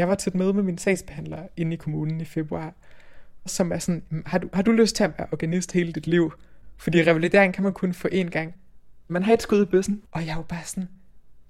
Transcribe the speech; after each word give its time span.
Jeg 0.00 0.08
var 0.08 0.14
til 0.14 0.30
et 0.30 0.34
møde 0.34 0.52
med 0.52 0.62
min 0.62 0.78
sagsbehandler 0.78 1.38
inde 1.56 1.72
i 1.72 1.76
kommunen 1.76 2.20
i 2.20 2.24
februar, 2.24 2.74
som 3.46 3.72
er 3.72 3.78
sådan, 3.78 4.02
hm, 4.10 4.22
har 4.26 4.38
du, 4.38 4.48
har 4.52 4.62
du 4.62 4.72
lyst 4.72 4.96
til 4.96 5.04
at 5.04 5.10
være 5.18 5.26
organist 5.32 5.72
hele 5.72 5.92
dit 5.92 6.06
liv? 6.06 6.32
Fordi 6.76 7.02
revalidering 7.02 7.54
kan 7.54 7.64
man 7.64 7.72
kun 7.72 7.94
få 7.94 8.08
én 8.12 8.28
gang. 8.28 8.54
Man 9.08 9.22
har 9.22 9.32
et 9.32 9.42
skud 9.42 9.62
i 9.62 9.64
bøssen, 9.64 10.02
og 10.12 10.26
jeg 10.26 10.32
er 10.32 10.36
jo 10.36 10.42
bare 10.42 10.64
sådan, 10.64 10.88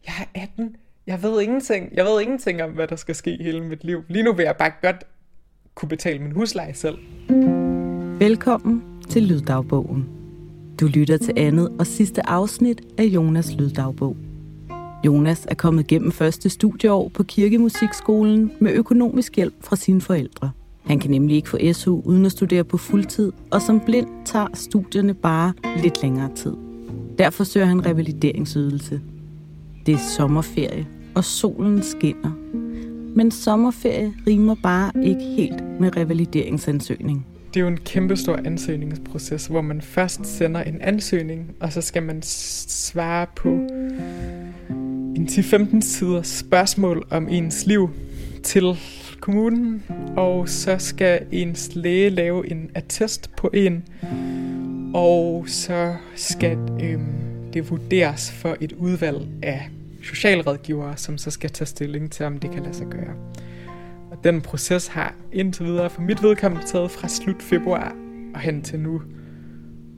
jeg 0.07 0.13
er 0.35 0.43
18, 0.43 0.77
jeg 1.07 1.23
ved 1.23 1.43
ingenting. 1.43 1.89
Jeg 1.93 2.05
ved 2.05 2.21
ingenting 2.21 2.63
om, 2.63 2.71
hvad 2.71 2.89
der 2.89 2.97
skal 2.97 3.15
ske 3.15 3.39
hele 3.41 3.61
mit 3.61 3.85
liv. 3.85 4.03
Lige 4.09 4.23
nu 4.23 4.32
vil 4.32 4.45
jeg 4.45 4.57
bare 4.57 4.73
godt 4.82 5.05
kunne 5.75 5.89
betale 5.89 6.19
min 6.19 6.32
husleje 6.32 6.75
selv. 6.75 6.98
Velkommen 8.19 8.82
til 9.09 9.23
Lyddagbogen. 9.23 10.09
Du 10.80 10.87
lytter 10.87 11.17
til 11.17 11.35
andet 11.37 11.73
og 11.79 11.87
sidste 11.87 12.29
afsnit 12.29 12.80
af 12.98 13.05
Jonas 13.05 13.55
Lyddagbog. 13.55 14.17
Jonas 15.07 15.46
er 15.51 15.55
kommet 15.55 15.87
gennem 15.87 16.12
første 16.12 16.48
studieår 16.48 17.09
på 17.14 17.23
Kirkemusikskolen 17.23 18.53
med 18.59 18.73
økonomisk 18.73 19.37
hjælp 19.37 19.55
fra 19.61 19.77
sine 19.77 20.01
forældre. 20.01 20.51
Han 20.87 20.98
kan 20.98 21.11
nemlig 21.11 21.37
ikke 21.37 21.48
få 21.48 21.59
SU 21.73 22.01
uden 22.05 22.27
at 22.27 22.33
studere 22.33 22.65
på 22.65 22.77
fuldtid, 22.77 23.33
og 23.51 23.62
som 23.62 23.80
blind 23.80 24.09
tager 24.24 24.47
studierne 24.55 25.15
bare 25.15 25.52
lidt 25.83 26.02
længere 26.02 26.30
tid. 26.34 26.57
Derfor 27.19 27.45
søger 27.45 27.66
han 27.66 27.87
revalideringsydelse. 27.87 29.01
Det 29.87 29.95
er 29.95 29.98
sommerferie, 30.16 30.87
og 31.15 31.24
solen 31.24 31.82
skinner. 31.82 32.30
Men 33.16 33.30
sommerferie 33.30 34.15
rimer 34.27 34.57
bare 34.62 34.93
ikke 35.05 35.24
helt 35.37 35.80
med 35.80 35.96
revalideringsansøgning. 35.96 37.27
Det 37.55 37.60
er 37.60 37.60
jo 37.60 37.69
en 37.69 37.77
kæmpestor 37.77 38.37
ansøgningsproces, 38.45 39.46
hvor 39.46 39.60
man 39.60 39.80
først 39.80 40.27
sender 40.27 40.62
en 40.62 40.80
ansøgning, 40.80 41.55
og 41.60 41.73
så 41.73 41.80
skal 41.80 42.02
man 42.02 42.23
svare 42.23 43.27
på 43.37 43.48
en 45.20 45.27
10-15 45.27 45.80
sider 45.80 46.23
spørgsmål 46.23 47.06
om 47.10 47.29
ens 47.29 47.66
liv 47.66 47.91
til 48.42 48.79
kommunen, 49.20 49.83
og 50.16 50.48
så 50.48 50.79
skal 50.79 51.27
ens 51.33 51.70
læge 51.74 52.10
lave 52.10 52.51
en 52.51 52.71
attest 52.74 53.37
på 53.37 53.51
en, 53.54 53.85
og 54.95 55.45
så 55.46 55.95
skal 56.15 56.59
øhm, 56.82 57.51
det 57.52 57.71
vurderes 57.71 58.32
for 58.32 58.57
et 58.60 58.73
udvalg 58.73 59.29
af 59.43 59.71
socialrådgivere, 60.02 60.96
som 60.96 61.18
så 61.18 61.30
skal 61.30 61.51
tage 61.51 61.66
stilling 61.66 62.13
til, 62.13 62.26
om 62.26 62.38
det 62.38 62.51
kan 62.51 62.63
lade 62.63 62.74
sig 62.74 62.87
gøre. 62.87 63.15
Og 64.10 64.25
den 64.25 64.41
proces 64.41 64.87
har 64.87 65.15
indtil 65.32 65.65
videre 65.66 65.91
for 65.91 66.03
mit 66.03 66.22
vedkommende 66.22 66.66
taget 66.66 66.91
fra 66.91 67.09
slut 67.09 67.43
februar 67.43 67.97
og 68.34 68.41
hen 68.41 68.62
til 68.62 68.81
nu. 68.81 69.03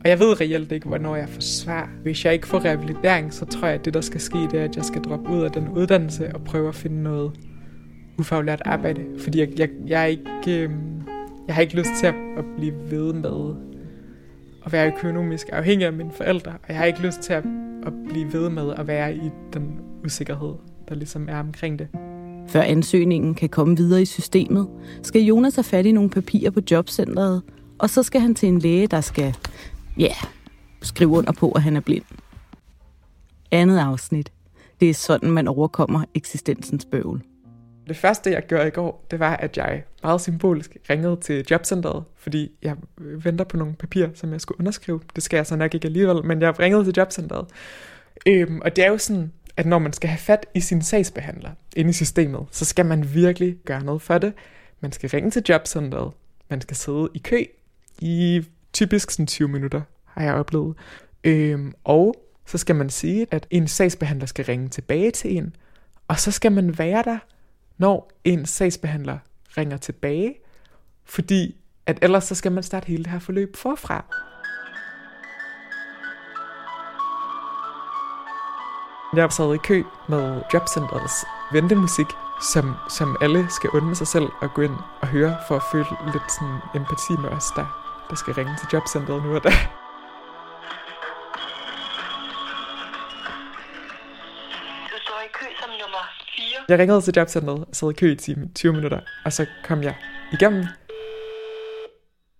Og 0.04 0.08
jeg 0.08 0.18
ved 0.18 0.40
reelt 0.40 0.72
ikke, 0.72 0.88
hvornår 0.88 1.16
jeg 1.16 1.28
får 1.28 1.40
svar. 1.40 1.90
Hvis 2.02 2.24
jeg 2.24 2.32
ikke 2.32 2.46
får 2.46 2.64
revalidering, 2.64 3.34
så 3.34 3.44
tror 3.44 3.66
jeg, 3.66 3.74
at 3.74 3.84
det, 3.84 3.94
der 3.94 4.00
skal 4.00 4.20
ske, 4.20 4.38
det 4.38 4.54
er, 4.54 4.64
at 4.64 4.76
jeg 4.76 4.84
skal 4.84 5.02
droppe 5.02 5.30
ud 5.30 5.42
af 5.42 5.50
den 5.50 5.68
uddannelse 5.68 6.34
og 6.34 6.44
prøve 6.44 6.68
at 6.68 6.74
finde 6.74 7.02
noget 7.02 7.32
ufaglært 8.18 8.62
arbejde. 8.64 9.04
Fordi 9.18 9.40
jeg, 9.40 9.48
jeg, 9.58 9.68
jeg, 9.86 10.02
er 10.02 10.06
ikke, 10.06 10.62
øh, 10.62 10.70
jeg 11.46 11.54
har 11.54 11.62
ikke 11.62 11.76
lyst 11.76 11.90
til 12.00 12.06
at, 12.06 12.14
at 12.36 12.44
blive 12.56 12.74
ved 12.90 13.12
med 13.12 13.54
at 14.66 14.72
være 14.72 14.92
økonomisk 14.96 15.48
afhængig 15.52 15.86
af 15.86 15.92
mine 15.92 16.12
forældre. 16.16 16.50
Og 16.50 16.68
jeg 16.68 16.76
har 16.76 16.84
ikke 16.84 17.00
lyst 17.00 17.20
til 17.20 17.32
at, 17.32 17.44
at 17.86 17.92
blive 18.08 18.32
ved 18.32 18.50
med 18.50 18.74
at 18.76 18.86
være 18.86 19.14
i 19.14 19.30
den 19.52 19.78
usikkerhed, 20.04 20.52
der 20.88 20.94
ligesom 20.94 21.28
er 21.28 21.40
omkring 21.40 21.78
det. 21.78 21.88
Før 22.48 22.60
ansøgningen 22.60 23.34
kan 23.34 23.48
komme 23.48 23.76
videre 23.76 24.02
i 24.02 24.04
systemet, 24.04 24.68
skal 25.02 25.22
Jonas 25.22 25.54
have 25.54 25.64
fat 25.64 25.86
i 25.86 25.92
nogle 25.92 26.10
papirer 26.10 26.50
på 26.50 26.60
jobcentret, 26.70 27.42
og 27.78 27.90
så 27.90 28.02
skal 28.02 28.20
han 28.20 28.34
til 28.34 28.48
en 28.48 28.58
læge, 28.58 28.86
der 28.86 29.00
skal, 29.00 29.36
ja, 29.98 30.02
yeah, 30.02 30.32
skrive 30.82 31.10
under 31.10 31.32
på, 31.32 31.52
at 31.52 31.62
han 31.62 31.76
er 31.76 31.80
blind. 31.80 32.04
Andet 33.50 33.78
afsnit. 33.78 34.32
Det 34.80 34.90
er 34.90 34.94
sådan, 34.94 35.30
man 35.30 35.48
overkommer 35.48 36.04
eksistensens 36.14 36.84
bøvl. 36.84 37.22
Det 37.88 37.96
første, 37.96 38.30
jeg 38.30 38.42
gjorde 38.46 38.68
i 38.68 38.70
går, 38.70 39.06
det 39.10 39.18
var, 39.18 39.36
at 39.36 39.56
jeg 39.56 39.82
meget 40.02 40.20
symbolisk 40.20 40.76
ringede 40.90 41.16
til 41.16 41.46
jobcentret, 41.50 42.04
fordi 42.16 42.50
jeg 42.62 42.76
venter 42.98 43.44
på 43.44 43.56
nogle 43.56 43.74
papirer, 43.74 44.08
som 44.14 44.32
jeg 44.32 44.40
skulle 44.40 44.60
underskrive. 44.60 45.00
Det 45.14 45.22
skal 45.22 45.36
jeg 45.36 45.46
så 45.46 45.56
nok 45.56 45.74
ikke 45.74 45.86
alligevel, 45.86 46.24
men 46.24 46.42
jeg 46.42 46.58
ringede 46.58 46.84
til 46.84 46.94
jobcentret. 46.96 47.46
Øhm, 48.26 48.60
og 48.64 48.76
det 48.76 48.84
er 48.84 48.88
jo 48.88 48.98
sådan, 48.98 49.32
at 49.56 49.66
når 49.66 49.78
man 49.78 49.92
skal 49.92 50.10
have 50.10 50.18
fat 50.18 50.46
i 50.54 50.60
sin 50.60 50.82
sagsbehandler 50.82 51.50
inde 51.76 51.90
i 51.90 51.92
systemet, 51.92 52.46
så 52.50 52.64
skal 52.64 52.86
man 52.86 53.14
virkelig 53.14 53.56
gøre 53.64 53.84
noget 53.84 54.02
for 54.02 54.18
det. 54.18 54.32
Man 54.80 54.92
skal 54.92 55.10
ringe 55.10 55.30
til 55.30 55.44
jobcentret. 55.48 56.12
Man 56.50 56.60
skal 56.60 56.76
sidde 56.76 57.08
i 57.14 57.18
kø 57.18 57.44
i 58.00 58.44
typisk 58.72 59.10
sådan 59.10 59.26
20 59.26 59.48
minutter, 59.48 59.82
har 60.04 60.22
jeg 60.22 60.34
oplevet. 60.34 60.76
Øhm, 61.24 61.72
og 61.84 62.14
så 62.46 62.58
skal 62.58 62.76
man 62.76 62.90
sige, 62.90 63.26
at 63.30 63.46
en 63.50 63.68
sagsbehandler 63.68 64.26
skal 64.26 64.44
ringe 64.44 64.68
tilbage 64.68 65.10
til 65.10 65.36
en, 65.36 65.56
og 66.08 66.20
så 66.20 66.30
skal 66.30 66.52
man 66.52 66.78
være 66.78 67.02
der, 67.02 67.18
når 67.78 68.12
en 68.24 68.46
sagsbehandler 68.46 69.18
ringer 69.56 69.76
tilbage, 69.76 70.34
fordi 71.04 71.56
at 71.86 71.98
ellers 72.02 72.24
så 72.24 72.34
skal 72.34 72.52
man 72.52 72.62
starte 72.62 72.86
hele 72.86 73.04
det 73.04 73.12
her 73.12 73.18
forløb 73.18 73.56
forfra. 73.56 74.04
Jeg 79.16 79.32
sad 79.32 79.54
i 79.54 79.58
kø 79.58 79.82
med 80.08 80.42
Jobcentrets 80.54 81.14
ventemusik, 81.52 82.06
som, 82.52 82.74
som 82.90 83.16
alle 83.20 83.46
skal 83.50 83.70
undre 83.70 83.94
sig 83.94 84.06
selv 84.06 84.28
at 84.42 84.54
gå 84.54 84.62
ind 84.62 84.76
og 85.00 85.08
høre 85.08 85.36
for 85.48 85.56
at 85.56 85.62
føle 85.72 85.86
lidt 86.12 86.32
sådan 86.32 86.58
empati 86.74 87.12
med 87.22 87.28
os, 87.28 87.44
der, 87.56 87.81
der 88.12 88.16
skal 88.16 88.34
ringe 88.34 88.56
til 88.60 88.68
Jobcentret 88.72 89.22
nu 89.24 89.34
og 89.34 89.44
da. 89.44 89.50
Du 94.92 94.96
står 95.04 95.20
i 95.26 95.30
kø 95.38 95.46
som 95.60 95.70
nummer 95.82 96.04
4. 96.36 96.64
Jeg 96.68 96.78
ringede 96.78 97.00
til 97.00 97.14
Jobcentret 97.16 97.60
og 97.60 97.68
sad 97.72 97.90
i 97.90 97.92
kø 97.92 98.12
i 98.12 98.16
10, 98.16 98.34
20 98.54 98.72
minutter, 98.72 99.00
og 99.24 99.32
så 99.32 99.46
kom 99.64 99.82
jeg 99.82 99.94
igennem. 100.32 100.64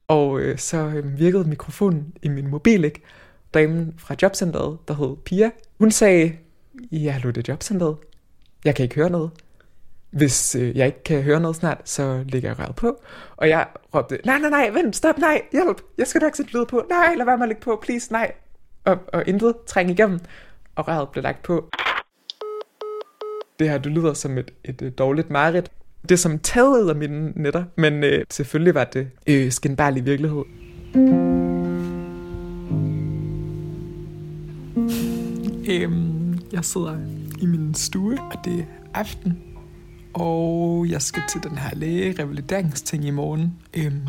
Og 0.09 0.41
øh, 0.41 0.59
så 0.59 0.77
øh, 0.77 1.19
virkede 1.19 1.49
mikrofonen 1.49 2.15
i 2.23 2.29
min 2.29 2.49
mobil 2.49 2.85
ikke. 2.85 3.03
Damen 3.55 3.95
fra 3.99 4.15
Jobcentret, 4.23 4.79
der 4.89 4.95
hed 4.95 5.17
Pia, 5.25 5.51
hun 5.79 5.91
sagde, 5.91 6.37
Ja, 6.93 7.11
hallo, 7.11 7.31
det 7.31 7.49
er 7.49 7.53
jobcentret. 7.53 7.97
Jeg 8.65 8.75
kan 8.75 8.83
ikke 8.83 8.95
høre 8.95 9.11
noget. 9.11 9.31
Hvis 10.13 10.55
øh, 10.55 10.77
jeg 10.77 10.87
ikke 10.87 11.03
kan 11.03 11.23
høre 11.23 11.41
noget 11.41 11.57
snart, 11.57 11.81
så 11.85 12.25
lægger 12.29 12.49
jeg 12.49 12.59
røret 12.59 12.77
på. 12.77 13.03
Og 13.37 13.49
jeg 13.49 13.67
råbte, 13.95 14.19
nej, 14.25 14.39
nej, 14.39 14.51
nej, 14.51 14.71
vent, 14.71 14.97
stop, 14.97 15.19
nej, 15.19 15.43
hjælp. 15.53 15.83
Jeg 15.99 16.07
skal 16.07 16.21
nok 16.21 16.37
sætte 16.37 16.53
lyd 16.53 16.67
på. 16.67 16.83
Nej, 16.91 17.15
lad 17.15 17.27
være 17.27 17.37
med 17.37 17.45
at 17.45 17.49
lægge 17.49 17.63
på, 17.63 17.79
please, 17.83 18.13
nej. 18.13 18.33
Og, 18.85 18.99
og 19.13 19.25
intet 19.27 19.55
træng 19.67 19.91
igennem. 19.91 20.21
Og 20.77 20.89
røret 20.89 21.09
blev 21.09 21.23
lagt 21.23 21.43
på. 21.43 21.71
Det 23.59 23.71
her, 23.71 23.79
det 23.79 23.93
lyder 23.93 24.15
som 24.15 24.39
et, 24.39 24.51
et, 24.65 24.83
et 24.83 24.99
dårligt 24.99 25.31
mareridt. 25.31 25.71
Det 26.03 26.11
er 26.11 26.17
som 26.17 26.39
taget 26.39 26.91
af 26.91 26.97
mine 26.97 27.33
netter, 27.37 27.65
men 27.77 28.05
øh, 28.05 28.25
selvfølgelig 28.31 28.75
var 28.75 28.85
det 28.85 29.11
øh, 29.27 29.53
skinbarlig 29.53 30.07
virkelighed. 30.07 30.45
Øhm, 35.71 36.39
jeg 36.53 36.65
sidder 36.65 36.97
i 37.43 37.47
min 37.47 37.75
stue, 37.75 38.19
og 38.21 38.45
det 38.45 38.59
er 38.61 38.65
aften. 38.95 39.52
Og 40.15 40.87
jeg 40.89 41.03
skal 41.03 41.23
til 41.29 41.43
den 41.43 41.59
her 41.59 41.75
lægerevalideringsting 41.75 43.05
i 43.05 43.11
morgen. 43.11 43.59
Øhm, 43.75 44.09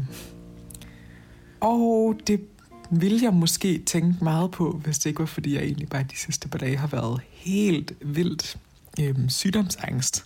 og 1.60 2.16
det 2.28 2.42
ville 2.90 3.20
jeg 3.24 3.34
måske 3.34 3.84
tænke 3.86 4.24
meget 4.24 4.52
på, 4.52 4.72
hvis 4.72 5.00
det 5.00 5.06
ikke 5.10 5.20
var, 5.20 5.26
fordi 5.26 5.56
jeg 5.56 5.64
egentlig 5.64 5.90
bare 5.90 6.04
de 6.04 6.18
sidste 6.18 6.48
par 6.48 6.58
dage 6.58 6.78
har 6.78 6.88
været 6.88 7.22
helt 7.30 7.94
vildt 8.02 8.58
øhm, 9.00 9.30
sygdomsangst. 9.30 10.26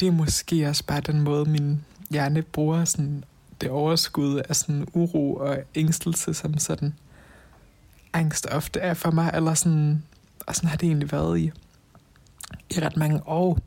Det 0.00 0.08
er 0.08 0.12
måske 0.12 0.68
også 0.68 0.84
bare 0.86 1.00
den 1.00 1.20
måde, 1.20 1.44
min 1.44 1.84
hjerne 2.10 2.42
bruger 2.42 2.84
sådan 2.84 3.24
det 3.60 3.70
overskud 3.70 4.42
af 4.48 4.56
sådan 4.56 4.86
uro 4.92 5.34
og 5.34 5.58
ængstelse, 5.74 6.34
som 6.34 6.58
sådan 6.58 6.94
angst 8.12 8.46
ofte 8.50 8.80
er 8.80 8.94
for 8.94 9.10
mig, 9.10 9.30
eller 9.34 9.54
sådan 9.54 10.02
og 10.46 10.54
sådan 10.54 10.68
har 10.68 10.76
det 10.76 10.86
egentlig 10.86 11.12
været 11.12 11.38
i, 11.38 11.52
i 12.70 12.80
ret 12.80 12.96
mange 12.96 13.20
år. 13.26 13.58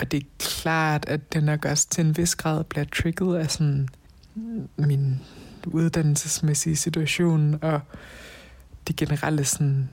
Og 0.00 0.12
det 0.12 0.22
er 0.22 0.26
klart, 0.38 1.04
at 1.08 1.32
det 1.32 1.44
nok 1.44 1.64
også 1.64 1.88
til 1.88 2.04
en 2.04 2.16
vis 2.16 2.34
grad 2.34 2.64
bliver 2.64 2.84
trigget 2.84 3.38
af 3.38 3.50
sådan 3.50 3.88
min 4.76 5.20
uddannelsesmæssige 5.66 6.76
situation 6.76 7.58
og 7.62 7.80
det 8.88 8.96
generelle 8.96 9.44
sådan 9.44 9.88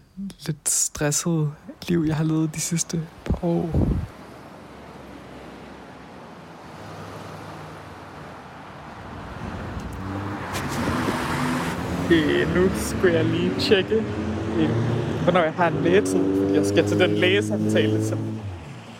lidt 0.45 0.69
stressede 0.69 1.51
liv, 1.88 2.05
jeg 2.07 2.15
har 2.15 2.23
levet 2.23 2.55
de 2.55 2.59
sidste 2.59 3.01
par 3.25 3.45
år. 3.45 3.88
Øh, 12.11 12.55
nu 12.55 12.69
skulle 12.75 13.13
jeg 13.13 13.25
lige 13.25 13.59
tjekke, 13.59 13.95
øh, 14.59 14.69
hvornår 15.23 15.44
jeg 15.44 15.53
har 15.53 15.67
en 15.67 15.83
lægetid, 15.83 16.53
jeg 16.53 16.65
skal 16.65 16.88
til 16.88 17.00
den 17.00 17.11
lægesamtale, 17.11 18.05
som 18.05 18.19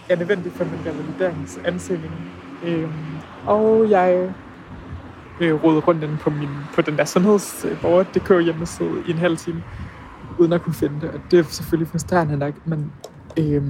er 0.10 0.16
nødvendig 0.16 0.52
for 0.52 0.64
min 0.64 0.80
revalideringsansøgning. 0.86 2.14
Øh, 2.64 2.90
og 3.46 3.90
jeg 3.90 4.34
øh, 5.42 5.64
rodede 5.64 5.82
rundt 5.82 6.04
inde 6.04 6.18
på, 6.18 6.30
min, 6.30 6.50
på 6.76 6.82
den 6.82 6.98
der 6.98 7.06
sundhedsborger.dk 7.06 8.44
hjemmeside 8.44 9.04
i 9.08 9.12
en 9.12 9.18
halv 9.18 9.38
time, 9.38 9.64
uden 10.40 10.54
at 10.54 10.62
kunne 10.62 10.74
finde 10.74 11.02
det. 11.02 11.10
Og 11.10 11.20
det 11.32 11.40
er 11.40 11.44
selvfølgelig 11.44 11.88
frustrerende 11.88 12.38
nok, 12.38 12.68
men 12.68 12.92
øh, 13.40 13.64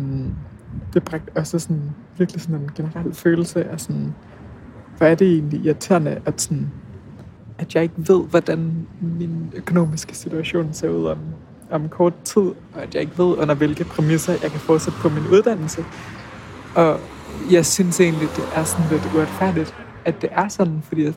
det 0.94 1.04
bragte 1.04 1.32
også 1.36 1.60
sådan, 1.60 1.92
virkelig 2.18 2.42
sådan 2.42 2.56
en 2.56 2.72
generel 2.76 3.14
følelse 3.14 3.64
af 3.64 3.80
sådan, 3.80 4.14
hvor 4.98 5.08
er 5.08 5.16
det 5.16 5.28
egentlig 5.34 5.66
irriterende, 5.66 6.22
at, 6.26 6.42
sådan, 6.42 6.72
at 7.58 7.76
jeg 7.76 7.84
ikke 7.84 7.96
ved, 7.98 8.24
hvordan 8.30 8.88
min 9.02 9.54
økonomiske 9.56 10.16
situation 10.16 10.74
ser 10.74 10.90
ud 10.90 11.06
om, 11.06 11.18
om 11.72 11.90
kort 11.90 12.14
tid, 12.24 12.42
og 12.42 12.84
at 12.84 12.94
jeg 12.94 13.02
ikke 13.02 13.18
ved, 13.18 13.38
under 13.38 13.56
hvilke 13.56 13.84
præmisser 13.84 14.34
jeg 14.42 14.52
kan 14.52 14.60
fortsætte 14.60 15.00
på 15.00 15.10
min 15.10 15.24
uddannelse. 15.32 15.86
Og 16.76 17.00
jeg 17.52 17.66
synes 17.66 18.00
egentlig, 18.00 18.28
det 18.36 18.44
er 18.56 18.64
sådan 18.64 18.86
lidt 18.92 19.10
uretfærdigt, 19.16 19.76
at 20.06 20.22
det 20.22 20.30
er 20.32 20.48
sådan, 20.48 20.82
fordi 20.88 21.04
jeg 21.04 21.14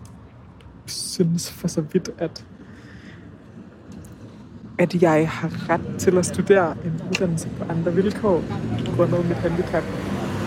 synes 0.86 1.52
for 1.52 1.68
så 1.68 1.80
vidt, 1.80 2.10
at 2.18 2.44
at 4.78 5.02
jeg 5.02 5.30
har 5.30 5.70
ret 5.70 5.80
til 5.98 6.18
at 6.18 6.26
studere 6.26 6.76
en 6.84 7.00
uddannelse 7.08 7.48
på 7.58 7.64
andre 7.72 7.94
vilkår, 7.94 8.42
grundet 8.96 9.28
mit 9.28 9.36
handicap. 9.36 9.82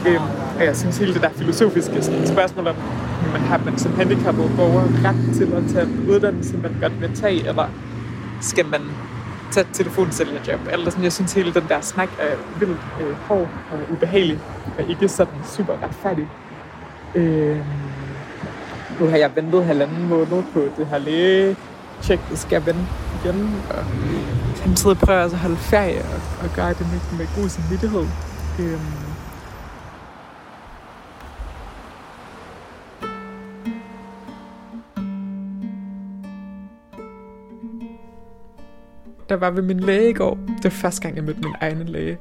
Øhm, 0.07 0.23
og 0.57 0.65
jeg 0.65 0.77
synes 0.77 0.97
hele 0.97 1.13
det 1.13 1.21
der 1.21 1.29
filosofiske 1.29 2.01
sådan, 2.01 2.27
spørgsmål 2.27 2.67
om, 2.67 2.75
man 3.31 3.41
har 3.41 3.61
man 3.65 3.77
som 3.77 3.93
handicappet 3.93 4.51
borger 4.57 4.83
ret 5.05 5.35
til 5.35 5.53
at 5.53 5.63
tage 5.73 5.85
en 5.85 6.09
uddannelse, 6.09 6.57
man 6.57 6.75
godt 6.81 7.01
vil 7.01 7.15
tage, 7.15 7.47
eller 7.47 7.67
skal 8.41 8.65
man 8.65 8.81
tage 9.51 9.67
telefonsælgerjob? 9.73 10.59
Eller 10.71 10.89
sådan, 10.89 11.03
jeg 11.03 11.13
synes 11.13 11.33
hele 11.33 11.53
den 11.53 11.63
der 11.69 11.81
snak 11.81 12.09
er 12.19 12.59
vildt 12.59 12.79
øh, 13.01 13.13
hård 13.13 13.47
og 13.71 13.79
ubehagelig, 13.91 14.39
og 14.77 14.89
ikke 14.89 15.09
sådan 15.09 15.33
super 15.45 15.73
retfærdig. 15.83 16.27
Øh, 17.15 17.57
nu 18.99 19.07
har 19.07 19.17
jeg 19.17 19.31
ventet 19.35 19.65
halvanden 19.65 20.09
måned 20.09 20.43
på 20.53 20.59
det 20.77 20.87
her 20.87 20.97
læge 20.97 21.55
tjek, 22.01 22.19
det 22.29 22.39
skal 22.39 22.55
jeg 22.55 22.65
vende 22.65 22.85
igen. 23.23 23.61
Og 23.69 23.83
samtidig 24.55 24.97
prøver 24.97 25.17
jeg 25.17 25.23
altså 25.23 25.35
at 25.35 25.41
holde 25.41 25.57
ferie 25.57 26.01
og, 26.01 26.21
og 26.43 26.49
gøre 26.55 26.69
det 26.69 26.87
med, 26.91 27.17
med 27.17 27.27
god 27.41 27.49
samvittighed. 27.49 28.05
Øhm. 28.59 29.08
Der 39.29 39.35
var 39.35 39.51
ved 39.51 39.63
min 39.63 39.79
læge 39.79 40.09
i 40.09 40.13
går. 40.13 40.39
Det 40.47 40.63
var 40.63 40.69
første 40.69 41.01
gang, 41.01 41.15
jeg 41.15 41.23
mødte 41.23 41.39
min 41.39 41.53
egen 41.61 41.89
læge. 41.89 42.17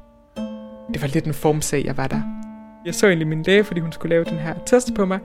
Det 0.93 1.03
var 1.03 1.09
lidt 1.09 1.25
en 1.25 1.35
formsag, 1.35 1.85
jeg 1.85 1.97
var 1.97 2.07
der. 2.07 2.21
Jeg 2.85 2.95
så 2.95 3.07
egentlig 3.07 3.29
min 3.29 3.43
læge, 3.43 3.65
fordi 3.65 3.81
hun 3.81 3.93
skulle 3.93 4.11
lave 4.11 4.25
den 4.25 4.39
her 4.39 4.55
test 4.67 4.95
på 4.95 5.05
mig. 5.05 5.19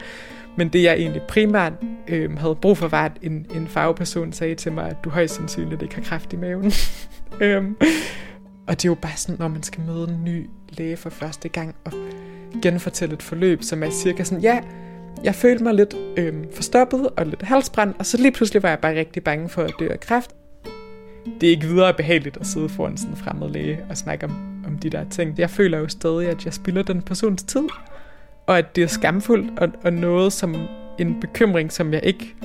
Men 0.57 0.69
det 0.69 0.83
jeg 0.83 0.93
egentlig 0.93 1.21
primært 1.21 1.73
øh, 2.07 2.37
havde 2.37 2.55
brug 2.55 2.77
for, 2.77 2.87
var, 2.87 3.05
at 3.05 3.11
en, 3.21 3.45
en 3.55 3.67
fagperson 3.67 4.33
sagde 4.33 4.55
til 4.55 4.71
mig, 4.71 4.89
at 4.89 4.95
du 5.03 5.09
højst 5.09 5.35
sandsynligt 5.35 5.81
ikke 5.81 5.95
har 5.95 6.01
kræft 6.01 6.33
i 6.33 6.35
maven. 6.35 6.71
øhm, 7.41 7.75
og 8.67 8.73
det 8.73 8.85
er 8.85 8.89
jo 8.89 8.95
bare 8.95 9.17
sådan, 9.17 9.35
når 9.39 9.47
man 9.47 9.63
skal 9.63 9.81
møde 9.81 10.03
en 10.09 10.23
ny 10.23 10.49
læge 10.69 10.97
for 10.97 11.09
første 11.09 11.49
gang, 11.49 11.75
og 11.85 11.91
genfortælle 12.61 13.15
et 13.15 13.23
forløb, 13.23 13.63
som 13.63 13.83
er 13.83 13.89
cirka 13.89 14.23
sådan, 14.23 14.41
ja, 14.43 14.59
jeg 15.23 15.35
følte 15.35 15.63
mig 15.63 15.73
lidt 15.73 15.95
øh, 16.17 16.33
forstoppet 16.53 17.09
og 17.17 17.25
lidt 17.25 17.41
halsbrændt, 17.41 17.95
og 17.99 18.05
så 18.05 18.17
lige 18.17 18.31
pludselig 18.31 18.63
var 18.63 18.69
jeg 18.69 18.79
bare 18.79 18.95
rigtig 18.95 19.23
bange 19.23 19.49
for 19.49 19.61
at 19.61 19.73
dø 19.79 19.87
af 19.87 19.99
kræft. 19.99 20.35
Det 21.41 21.47
er 21.47 21.51
ikke 21.51 21.67
videre 21.67 21.93
behageligt 21.93 22.37
at 22.37 22.47
sidde 22.47 22.69
foran 22.69 22.97
sådan 22.97 23.13
en 23.13 23.17
fremmed 23.17 23.49
læge 23.49 23.85
og 23.89 23.97
snakke 23.97 24.25
om, 24.25 24.63
om 24.67 24.77
de 24.77 24.89
der 24.89 25.03
ting. 25.09 25.39
Jeg 25.39 25.49
føler 25.49 25.77
jo 25.77 25.87
stadig, 25.87 26.29
at 26.29 26.45
jeg 26.45 26.53
spilder 26.53 26.83
den 26.83 27.01
persons 27.01 27.43
tid 27.43 27.63
og 28.47 28.57
at 28.57 28.75
det 28.75 28.83
er 28.83 28.87
skamfuldt, 28.87 29.59
og, 29.59 29.69
og 29.83 29.93
noget 29.93 30.33
som 30.33 30.55
en 30.99 31.19
bekymring, 31.21 31.71
som 31.71 31.93
jeg 31.93 32.03
ikke 32.03 32.35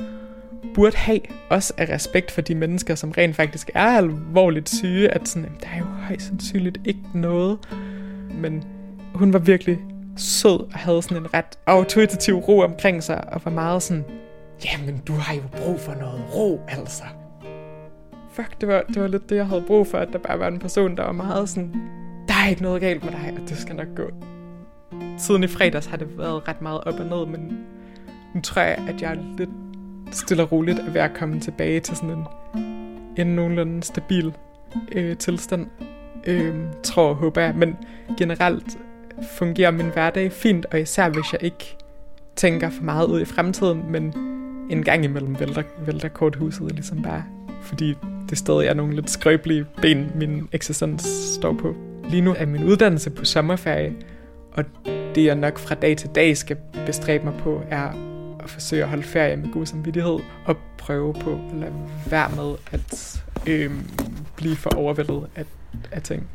burde 0.74 0.96
have, 0.96 1.20
også 1.50 1.72
af 1.76 1.88
respekt 1.88 2.30
for 2.30 2.40
de 2.40 2.54
mennesker, 2.54 2.94
som 2.94 3.10
rent 3.10 3.36
faktisk 3.36 3.70
er 3.74 3.96
alvorligt 3.96 4.68
syge, 4.68 5.08
at 5.08 5.28
sådan, 5.28 5.50
der 5.62 5.68
er 5.74 5.78
jo 5.78 5.84
højst 5.84 6.26
sandsynligt 6.26 6.78
ikke 6.84 7.00
noget. 7.14 7.58
Men 8.34 8.64
hun 9.14 9.32
var 9.32 9.38
virkelig 9.38 9.78
sød 10.16 10.60
og 10.72 10.78
havde 10.78 11.02
sådan 11.02 11.16
en 11.16 11.34
ret 11.34 11.58
autoritativ 11.66 12.34
ro 12.34 12.60
omkring 12.60 13.02
sig, 13.02 13.32
og 13.32 13.40
var 13.44 13.50
meget 13.50 13.82
sådan, 13.82 14.04
jamen 14.64 15.02
du 15.06 15.12
har 15.12 15.34
jo 15.34 15.42
brug 15.56 15.80
for 15.80 15.94
noget 15.94 16.22
ro, 16.34 16.60
altså. 16.68 17.04
Fuck, 18.40 18.60
det 18.60 18.68
var, 18.68 18.82
det 18.88 19.02
var 19.02 19.08
lidt 19.08 19.30
det, 19.30 19.36
jeg 19.36 19.46
havde 19.46 19.64
brug 19.66 19.86
for, 19.86 19.98
at 19.98 20.08
der 20.12 20.18
bare 20.18 20.38
var 20.38 20.48
en 20.48 20.58
person, 20.58 20.96
der 20.96 21.02
var 21.02 21.12
meget 21.12 21.48
sådan, 21.48 21.74
der 22.28 22.34
er 22.34 22.48
ikke 22.48 22.62
noget 22.62 22.80
galt 22.80 23.04
med 23.04 23.12
dig, 23.12 23.34
og 23.36 23.48
det 23.48 23.58
skal 23.58 23.76
nok 23.76 23.88
gå 23.96 24.10
siden 25.18 25.44
i 25.44 25.46
fredags 25.46 25.86
har 25.86 25.96
det 25.96 26.18
været 26.18 26.48
ret 26.48 26.62
meget 26.62 26.80
op 26.80 27.00
og 27.00 27.06
ned, 27.06 27.26
men 27.26 27.66
nu 28.34 28.40
tror 28.40 28.62
jeg, 28.62 28.84
at 28.88 29.02
jeg 29.02 29.10
er 29.10 29.16
lidt 29.38 29.50
stille 30.10 30.42
og 30.42 30.52
roligt 30.52 30.78
er 30.78 30.90
ved 30.90 31.00
at 31.00 31.14
komme 31.14 31.40
tilbage 31.40 31.80
til 31.80 31.96
sådan 31.96 32.10
en, 32.10 32.26
en 33.16 33.26
nogenlunde 33.26 33.82
stabil 33.82 34.32
øh, 34.92 35.16
tilstand. 35.16 35.66
Øh, 36.26 36.54
tror 36.82 37.08
og 37.08 37.14
håber 37.14 37.40
jeg. 37.40 37.54
Men 37.54 37.76
generelt 38.18 38.78
fungerer 39.38 39.70
min 39.70 39.86
hverdag 39.86 40.32
fint, 40.32 40.66
og 40.66 40.80
især 40.80 41.08
hvis 41.08 41.32
jeg 41.32 41.42
ikke 41.42 41.76
tænker 42.36 42.70
for 42.70 42.82
meget 42.82 43.06
ud 43.06 43.20
i 43.20 43.24
fremtiden, 43.24 43.92
men 43.92 44.14
en 44.70 44.84
gang 44.84 45.04
imellem 45.04 45.40
vælter, 45.40 45.62
vælter 45.86 46.08
korthuset 46.08 46.72
ligesom 46.72 47.02
bare, 47.02 47.24
fordi 47.68 47.94
det 48.30 48.38
stadig 48.38 48.66
er 48.66 48.74
nogle 48.74 48.94
lidt 48.94 49.10
skrøbelige 49.10 49.64
ben, 49.82 50.10
min 50.14 50.48
eksistens 50.52 51.02
står 51.34 51.52
på. 51.52 51.76
Lige 52.10 52.22
nu 52.22 52.34
er 52.38 52.46
min 52.46 52.64
uddannelse 52.64 53.10
på 53.10 53.24
sommerferie, 53.24 53.92
og 54.52 54.64
det 55.14 55.24
jeg 55.24 55.34
nok 55.34 55.58
fra 55.58 55.74
dag 55.74 55.96
til 55.96 56.10
dag 56.14 56.36
skal 56.36 56.56
bestræbe 56.86 57.24
mig 57.24 57.34
på, 57.38 57.62
er 57.70 57.88
at 58.42 58.50
forsøge 58.50 58.82
at 58.82 58.88
holde 58.88 59.02
ferie 59.02 59.36
med 59.36 59.52
god 59.52 59.66
samvittighed, 59.66 60.18
og 60.44 60.56
prøve 60.78 61.14
på 61.14 61.32
at 61.32 61.56
lade 61.60 61.72
være 62.10 62.30
med 62.36 62.54
at 62.72 63.22
øh, 63.46 63.70
blive 64.36 64.56
for 64.56 64.70
overvældet 64.70 65.26
af, 65.36 65.44
af 65.92 66.02
ting. 66.02 66.28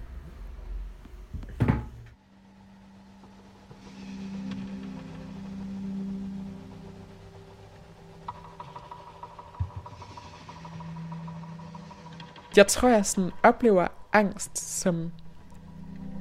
Jeg 12.58 12.68
tror, 12.68 12.90
jeg 12.90 13.06
sådan 13.06 13.32
oplever 13.44 13.88
angst 14.14 14.58
som 14.58 15.12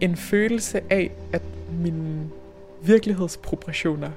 en 0.00 0.16
følelse 0.16 0.80
af, 0.92 1.10
at 1.32 1.42
mine 1.80 2.28
virkelighedsproportioner 2.82 4.10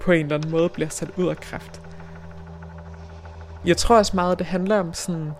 på 0.00 0.12
en 0.12 0.24
eller 0.24 0.36
anden 0.36 0.50
måde 0.50 0.68
bliver 0.68 0.88
sat 0.88 1.10
ud 1.16 1.28
af 1.28 1.36
kraft. 1.36 1.82
Jeg 3.66 3.76
tror 3.76 3.96
også 3.96 4.16
meget, 4.16 4.32
at 4.32 4.38
det 4.38 4.46
handler 4.46 4.80
om 4.80 4.92
sådan 4.92 5.30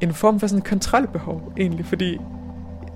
en 0.00 0.14
form 0.14 0.40
for 0.40 0.46
sådan 0.46 0.62
kontrolbehov 0.62 1.52
egentlig, 1.56 1.86
fordi 1.86 2.18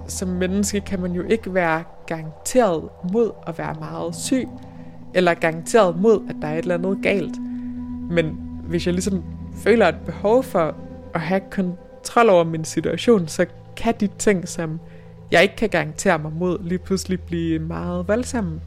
som 0.06 0.28
menneske 0.28 0.80
kan 0.80 1.00
man 1.00 1.12
jo 1.12 1.22
ikke 1.22 1.54
være 1.54 1.84
garanteret 2.06 2.88
mod 3.12 3.30
at 3.46 3.58
være 3.58 3.74
meget 3.74 4.14
syg, 4.14 4.48
eller 5.14 5.34
garanteret 5.34 6.00
mod, 6.00 6.26
at 6.28 6.36
der 6.42 6.48
er 6.48 6.52
et 6.52 6.58
eller 6.58 6.74
andet 6.74 6.98
galt. 7.02 7.40
Men 8.10 8.26
hvis 8.64 8.86
jeg 8.86 8.94
ligesom 8.94 9.24
føler 9.56 9.88
et 9.88 10.00
behov 10.06 10.42
for 10.42 10.74
at 11.14 11.20
have 11.20 11.40
kontrol 12.08 12.30
over 12.30 12.44
min 12.44 12.64
situation, 12.64 13.28
så 13.28 13.46
kan 13.76 13.94
de 14.00 14.08
ting, 14.18 14.48
som 14.48 14.80
jeg 15.30 15.42
ikke 15.42 15.56
kan 15.56 15.68
garantere 15.68 16.18
mig 16.18 16.32
mod, 16.32 16.58
lige 16.62 16.78
pludselig 16.78 17.20
blive 17.20 17.58
meget 17.58 18.08
voldsomme. 18.08 18.60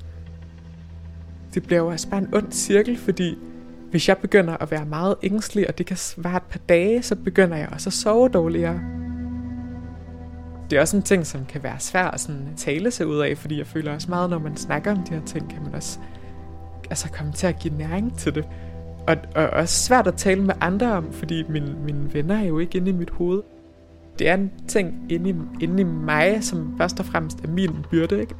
Det 1.53 1.63
bliver 1.63 1.79
jo 1.79 1.88
også 1.88 2.10
bare 2.10 2.21
en 2.21 2.33
ond 2.33 2.51
cirkel, 2.51 2.98
fordi 2.98 3.38
hvis 3.91 4.10
jeg 4.10 4.17
begynder 4.17 4.57
at 4.57 4.71
være 4.71 4.86
meget 4.86 5.15
ængstelig, 5.24 5.67
og 5.67 5.77
det 5.77 5.86
kan 5.86 5.98
svare 5.98 6.38
et 6.38 6.43
par 6.43 6.60
dage, 6.69 7.03
så 7.03 7.15
begynder 7.15 7.57
jeg 7.57 7.69
også 7.71 7.89
at 7.89 7.93
sove 7.93 8.29
dårligere. 8.29 8.79
Det 10.69 10.77
er 10.77 10.81
også 10.81 10.98
en 10.98 11.03
ting, 11.03 11.27
som 11.27 11.45
kan 11.45 11.63
være 11.63 11.79
svær 11.79 12.05
at 12.05 12.19
sådan 12.19 12.48
tale 12.57 12.91
sig 12.91 13.07
ud 13.07 13.19
af, 13.19 13.38
fordi 13.38 13.57
jeg 13.57 13.67
føler 13.67 13.93
også 13.93 14.10
meget, 14.10 14.29
når 14.29 14.39
man 14.39 14.57
snakker 14.57 14.91
om 14.91 15.03
de 15.03 15.13
her 15.13 15.25
ting, 15.25 15.50
kan 15.50 15.63
man 15.63 15.75
også 15.75 16.00
altså 16.89 17.10
komme 17.12 17.33
til 17.33 17.48
at 17.48 17.60
give 17.60 17.74
næring 17.77 18.17
til 18.17 18.36
det. 18.36 18.48
Og, 19.08 19.17
og 19.36 19.50
også 19.50 19.84
svært 19.84 20.08
at 20.08 20.15
tale 20.15 20.43
med 20.43 20.53
andre 20.62 20.91
om, 20.91 21.13
fordi 21.13 21.43
mine, 21.50 21.75
mine 21.86 22.13
venner 22.13 22.36
er 22.36 22.43
jo 22.43 22.60
ikke 22.60 22.77
inde 22.77 22.89
i 22.89 22.93
mit 22.93 23.10
hoved 23.10 23.41
det 24.20 24.29
er 24.29 24.34
en 24.34 24.51
ting 24.67 25.12
inde 25.12 25.29
i, 25.29 25.63
inde 25.63 25.81
i 25.81 25.84
mig, 25.84 26.43
som 26.43 26.77
først 26.77 27.00
og 27.00 27.05
fremmest 27.05 27.39
er 27.43 27.48
min 27.48 27.86
byrde, 27.91 28.20
ikke? 28.22 28.36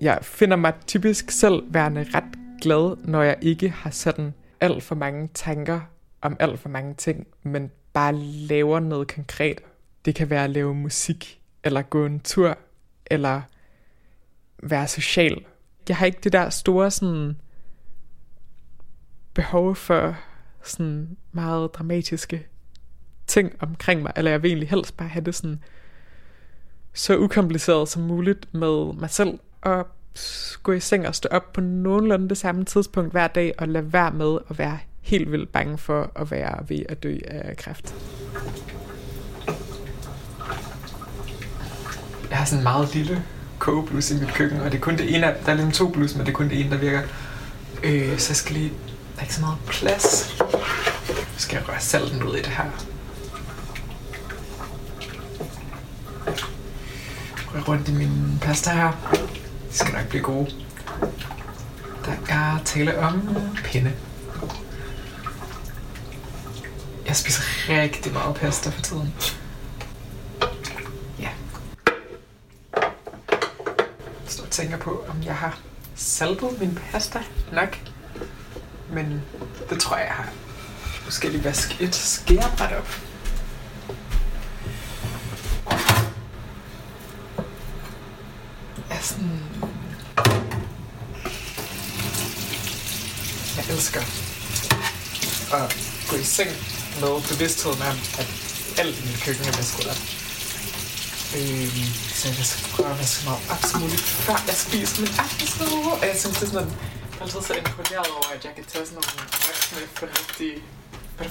Jeg 0.00 0.18
finder 0.22 0.56
mig 0.56 0.74
typisk 0.86 1.30
selv 1.30 1.62
værende 1.74 2.06
ret 2.14 2.38
glad, 2.62 2.96
når 3.04 3.22
jeg 3.22 3.36
ikke 3.42 3.68
har 3.68 3.90
sådan 3.90 4.34
alt 4.60 4.82
for 4.82 4.94
mange 4.94 5.28
tanker 5.34 5.80
om 6.22 6.36
alt 6.40 6.60
for 6.60 6.68
mange 6.68 6.94
ting, 6.94 7.26
men 7.42 7.70
bare 7.92 8.14
laver 8.48 8.80
noget 8.80 9.14
konkret. 9.14 9.60
Det 10.04 10.14
kan 10.14 10.30
være 10.30 10.44
at 10.44 10.50
lave 10.50 10.74
musik, 10.74 11.40
eller 11.64 11.82
gå 11.82 12.06
en 12.06 12.20
tur, 12.20 12.58
eller 13.06 13.42
være 14.62 14.88
social. 14.88 15.44
Jeg 15.88 15.96
har 15.96 16.06
ikke 16.06 16.20
det 16.24 16.32
der 16.32 16.50
store 16.50 16.90
sådan 16.90 17.36
behov 19.34 19.74
for 19.74 20.16
sådan 20.64 21.16
meget 21.32 21.74
dramatiske 21.74 22.46
ting 23.26 23.52
omkring 23.60 24.02
mig, 24.02 24.12
eller 24.16 24.30
jeg 24.30 24.42
vil 24.42 24.48
egentlig 24.48 24.68
helst 24.68 24.96
bare 24.96 25.08
have 25.08 25.24
det 25.24 25.34
sådan 25.34 25.62
så 26.94 27.18
ukompliceret 27.18 27.88
som 27.88 28.02
muligt 28.02 28.54
med 28.54 28.94
mig 28.94 29.10
selv, 29.10 29.38
og 29.60 29.86
gå 30.62 30.72
i 30.72 30.80
seng 30.80 31.08
og 31.08 31.14
stå 31.14 31.28
op 31.28 31.52
på 31.52 31.60
nogenlunde 31.60 32.28
det 32.28 32.38
samme 32.38 32.64
tidspunkt 32.64 33.12
hver 33.12 33.28
dag, 33.28 33.54
og 33.58 33.68
lade 33.68 33.92
være 33.92 34.10
med 34.10 34.38
at 34.50 34.58
være 34.58 34.78
helt 35.00 35.32
vildt 35.32 35.52
bange 35.52 35.78
for 35.78 36.12
at 36.16 36.30
være 36.30 36.68
ved 36.68 36.82
at 36.88 37.02
dø 37.02 37.18
af 37.26 37.56
kræft. 37.56 37.94
Jeg 42.30 42.38
har 42.38 42.44
sådan 42.44 42.60
en 42.60 42.62
meget 42.62 42.94
lille 42.94 43.24
kogeblus 43.66 44.10
i 44.10 44.14
mit 44.14 44.34
køkken, 44.34 44.60
og 44.60 44.70
det 44.70 44.76
er 44.78 44.80
kun 44.80 44.96
det 44.98 45.14
ene 45.14 45.26
af, 45.26 45.34
der 45.44 45.52
er 45.52 45.54
ligesom 45.54 45.72
to 45.72 45.88
blus, 45.88 46.14
men 46.14 46.26
det 46.26 46.32
er 46.32 46.36
kun 46.36 46.48
det 46.48 46.60
ene, 46.60 46.70
der 46.70 46.76
virker. 46.76 47.02
Øh, 47.82 48.18
så 48.18 48.30
jeg 48.30 48.36
skal 48.36 48.54
lige, 48.54 48.68
der 48.68 49.18
er 49.18 49.22
ikke 49.22 49.34
så 49.34 49.40
meget 49.40 49.58
plads. 49.66 50.36
Nu 51.08 51.38
skal 51.38 51.56
jeg 51.56 51.68
røre 51.68 51.80
salten 51.80 52.22
ud 52.22 52.34
i 52.36 52.38
det 52.38 52.46
her. 52.46 52.64
Rør 57.54 57.60
rundt 57.68 57.88
i 57.88 57.92
min 57.92 58.38
pasta 58.42 58.70
her. 58.70 58.92
Det 59.68 59.76
skal 59.76 59.94
nok 59.94 60.08
blive 60.08 60.22
gode. 60.22 60.50
Der 62.04 62.12
er 62.28 62.58
tale 62.64 62.98
om 62.98 63.38
pinde. 63.64 63.92
Jeg 67.06 67.16
spiser 67.16 67.42
rigtig 67.68 68.12
meget 68.12 68.36
pasta 68.36 68.70
for 68.70 68.82
tiden. 68.82 69.14
Ja. 71.20 71.28
Jeg 72.76 74.32
står 74.32 74.44
og 74.44 74.45
tænker 74.56 74.76
på, 74.76 75.04
om 75.08 75.22
jeg 75.22 75.36
har 75.36 75.58
saltet 75.96 76.60
min 76.60 76.78
pasta 76.90 77.22
nok. 77.52 77.78
Men 78.90 79.22
det 79.70 79.80
tror 79.80 79.96
jeg, 79.96 80.06
jeg 80.06 80.14
har. 80.14 80.30
Nu 81.04 81.10
skal 81.10 81.26
jeg 81.26 81.36
lige 81.36 81.44
vaske 81.44 81.84
et 81.84 81.94
skærebræt 81.94 82.72
op. 82.72 82.88
Jeg 88.88 88.96
er 88.98 89.02
sådan... 89.02 89.40
Jeg 93.56 93.64
elsker 93.74 94.00
at 95.54 95.76
gå 96.10 96.16
i 96.16 96.24
seng 96.24 96.50
med 97.00 97.28
bevidstheden 97.28 97.82
om, 97.82 97.96
at 98.18 98.28
alt 98.78 98.98
i 98.98 99.06
mit 99.06 99.22
køkken 99.24 99.44
er 99.44 99.56
vasket 99.56 99.86
op. 99.86 100.25
Øhm, 101.36 101.86
så 102.18 102.24
jeg 102.38 102.46
skal 102.50 102.62
prøve 102.74 102.90
at 102.92 102.98
være 103.00 103.12
så 103.16 103.22
meget 103.28 103.42
absolut 103.54 104.00
før 104.24 104.38
jeg 104.48 104.56
spiser 104.64 104.96
min 105.04 105.14
aftensmad. 105.24 105.72
Og 106.00 106.06
jeg 106.10 106.16
synes, 106.22 106.36
det 106.38 106.46
er 106.46 106.52
sådan, 106.56 106.72
jeg 107.12 107.18
er 107.18 107.22
altid 107.22 107.40
så 107.48 107.54
imponeret 107.62 108.08
over, 108.16 108.28
at 108.36 108.44
jeg 108.46 108.52
kan 108.56 108.64
tage 108.72 108.86
sådan 108.86 108.98
nogle 109.00 109.10
voksne, 109.46 109.80
fornuftige, 110.00 110.56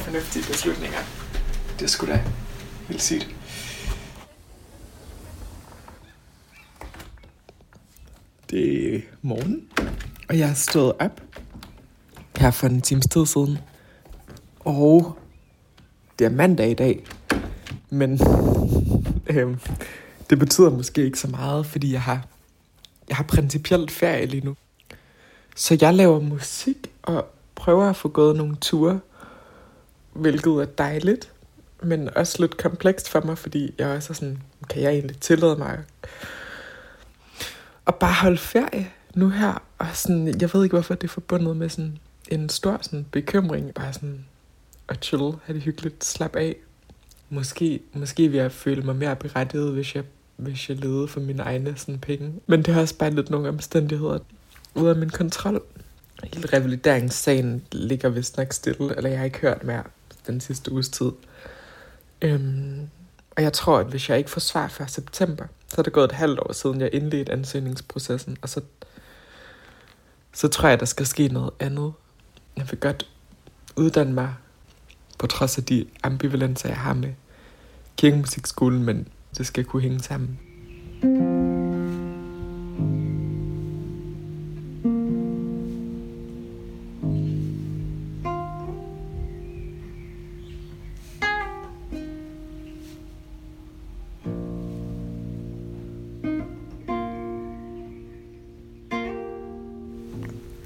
fornuftige 0.05 0.45
beslutninger. 0.51 1.01
Det 1.79 1.89
skulle 1.89 2.13
da 2.13 2.19
helt 2.87 3.03
sygt. 3.03 3.35
Det 8.49 8.95
er 8.95 8.99
morgen, 9.21 9.67
og 10.29 10.39
jeg 10.39 10.49
er 10.49 10.53
stået 10.53 10.93
op 10.99 11.21
her 12.37 12.51
for 12.51 12.67
en 12.67 12.81
times 12.81 13.07
tid 13.07 13.25
siden. 13.25 13.57
Og 14.59 15.17
det 16.19 16.25
er 16.25 16.29
mandag 16.29 16.69
i 16.71 16.73
dag, 16.73 17.05
men 17.89 18.19
øhm, 19.29 19.59
det 20.29 20.39
betyder 20.39 20.69
måske 20.69 21.05
ikke 21.05 21.19
så 21.19 21.27
meget, 21.27 21.65
fordi 21.65 21.93
jeg 21.93 22.01
har, 22.01 22.25
jeg 23.09 23.17
har 23.17 23.23
principielt 23.23 23.91
ferie 23.91 24.25
lige 24.25 24.45
nu. 24.45 24.55
Så 25.55 25.77
jeg 25.81 25.93
laver 25.93 26.19
musik 26.19 26.91
og 27.03 27.25
prøver 27.55 27.89
at 27.89 27.95
få 27.95 28.09
gået 28.09 28.35
nogle 28.35 28.55
ture, 28.55 28.99
hvilket 30.13 30.51
er 30.51 30.65
dejligt, 30.65 31.31
men 31.83 32.09
også 32.15 32.41
lidt 32.41 32.57
komplekst 32.57 33.09
for 33.09 33.21
mig, 33.21 33.37
fordi 33.37 33.73
jeg 33.77 33.87
også 33.87 34.13
er 34.13 34.15
sådan, 34.15 34.41
kan 34.69 34.81
jeg 34.81 34.91
egentlig 34.91 35.19
tillade 35.19 35.55
mig 35.55 35.83
at 37.87 37.95
bare 37.95 38.13
holde 38.13 38.37
ferie 38.37 38.91
nu 39.13 39.29
her, 39.29 39.63
og 39.77 39.87
sådan, 39.93 40.41
jeg 40.41 40.49
ved 40.53 40.63
ikke, 40.63 40.73
hvorfor 40.73 40.95
det 40.95 41.03
er 41.03 41.11
forbundet 41.11 41.57
med 41.57 41.69
sådan 41.69 41.97
en 42.27 42.49
stor 42.49 42.79
sådan 42.81 43.05
bekymring, 43.11 43.73
bare 43.73 43.93
sådan 43.93 44.25
at 44.87 45.05
chill, 45.05 45.33
have 45.43 45.53
det 45.55 45.61
hyggeligt, 45.61 46.05
slappe 46.05 46.39
af. 46.39 46.55
Måske, 47.29 47.79
måske 47.93 48.27
vil 48.27 48.37
jeg 48.37 48.51
føle 48.51 48.81
mig 48.81 48.95
mere 48.95 49.15
berettiget, 49.15 49.71
hvis 49.71 49.95
jeg, 49.95 50.03
hvis 50.37 50.69
jeg 50.69 50.77
levede 50.77 51.07
for 51.07 51.19
mine 51.19 51.43
egne 51.43 51.73
sådan, 51.77 51.99
penge. 51.99 52.33
Men 52.47 52.63
det 52.63 52.73
har 52.73 52.81
også 52.81 52.97
bare 52.97 53.11
lidt 53.11 53.29
nogle 53.29 53.49
omstændigheder 53.49 54.19
ud 54.75 54.87
af 54.87 54.95
min 54.95 55.09
kontrol. 55.09 55.61
Hele 56.23 56.47
revalideringssagen 56.53 57.65
ligger 57.71 58.09
vist 58.09 58.37
nok 58.37 58.53
stille, 58.53 58.97
eller 58.97 59.09
jeg 59.09 59.19
har 59.19 59.25
ikke 59.25 59.39
hørt 59.39 59.63
mere 59.63 59.83
den 60.27 60.41
sidste 60.41 60.71
uges 60.71 60.89
tid. 60.89 61.11
Øhm, 62.21 62.89
og 63.37 63.43
jeg 63.43 63.53
tror, 63.53 63.79
at 63.79 63.85
hvis 63.85 64.09
jeg 64.09 64.17
ikke 64.17 64.29
får 64.29 64.39
svar 64.39 64.67
før 64.67 64.85
september, 64.85 65.45
så 65.67 65.81
er 65.81 65.83
det 65.83 65.93
gået 65.93 66.05
et 66.05 66.11
halvt 66.11 66.39
år 66.39 66.53
siden, 66.53 66.81
jeg 66.81 66.89
indledte 66.93 67.31
ansøgningsprocessen, 67.31 68.37
og 68.41 68.49
så, 68.49 68.61
så 70.33 70.47
tror 70.47 70.69
jeg, 70.69 70.79
der 70.79 70.85
skal 70.85 71.05
ske 71.05 71.27
noget 71.27 71.51
andet. 71.59 71.93
Jeg 72.57 72.67
vil 72.71 72.79
godt 72.79 73.07
uddanne 73.75 74.13
mig 74.13 74.33
på 75.17 75.27
trods 75.27 75.57
af 75.57 75.63
de 75.63 75.85
ambivalenser, 76.03 76.69
jeg 76.69 76.77
har 76.77 76.93
med 76.93 77.13
kirkemusikskolen, 77.97 78.83
men 78.83 79.07
det 79.37 79.47
skal 79.47 79.63
kunne 79.63 79.81
hænge 79.81 79.99
sammen. 79.99 80.39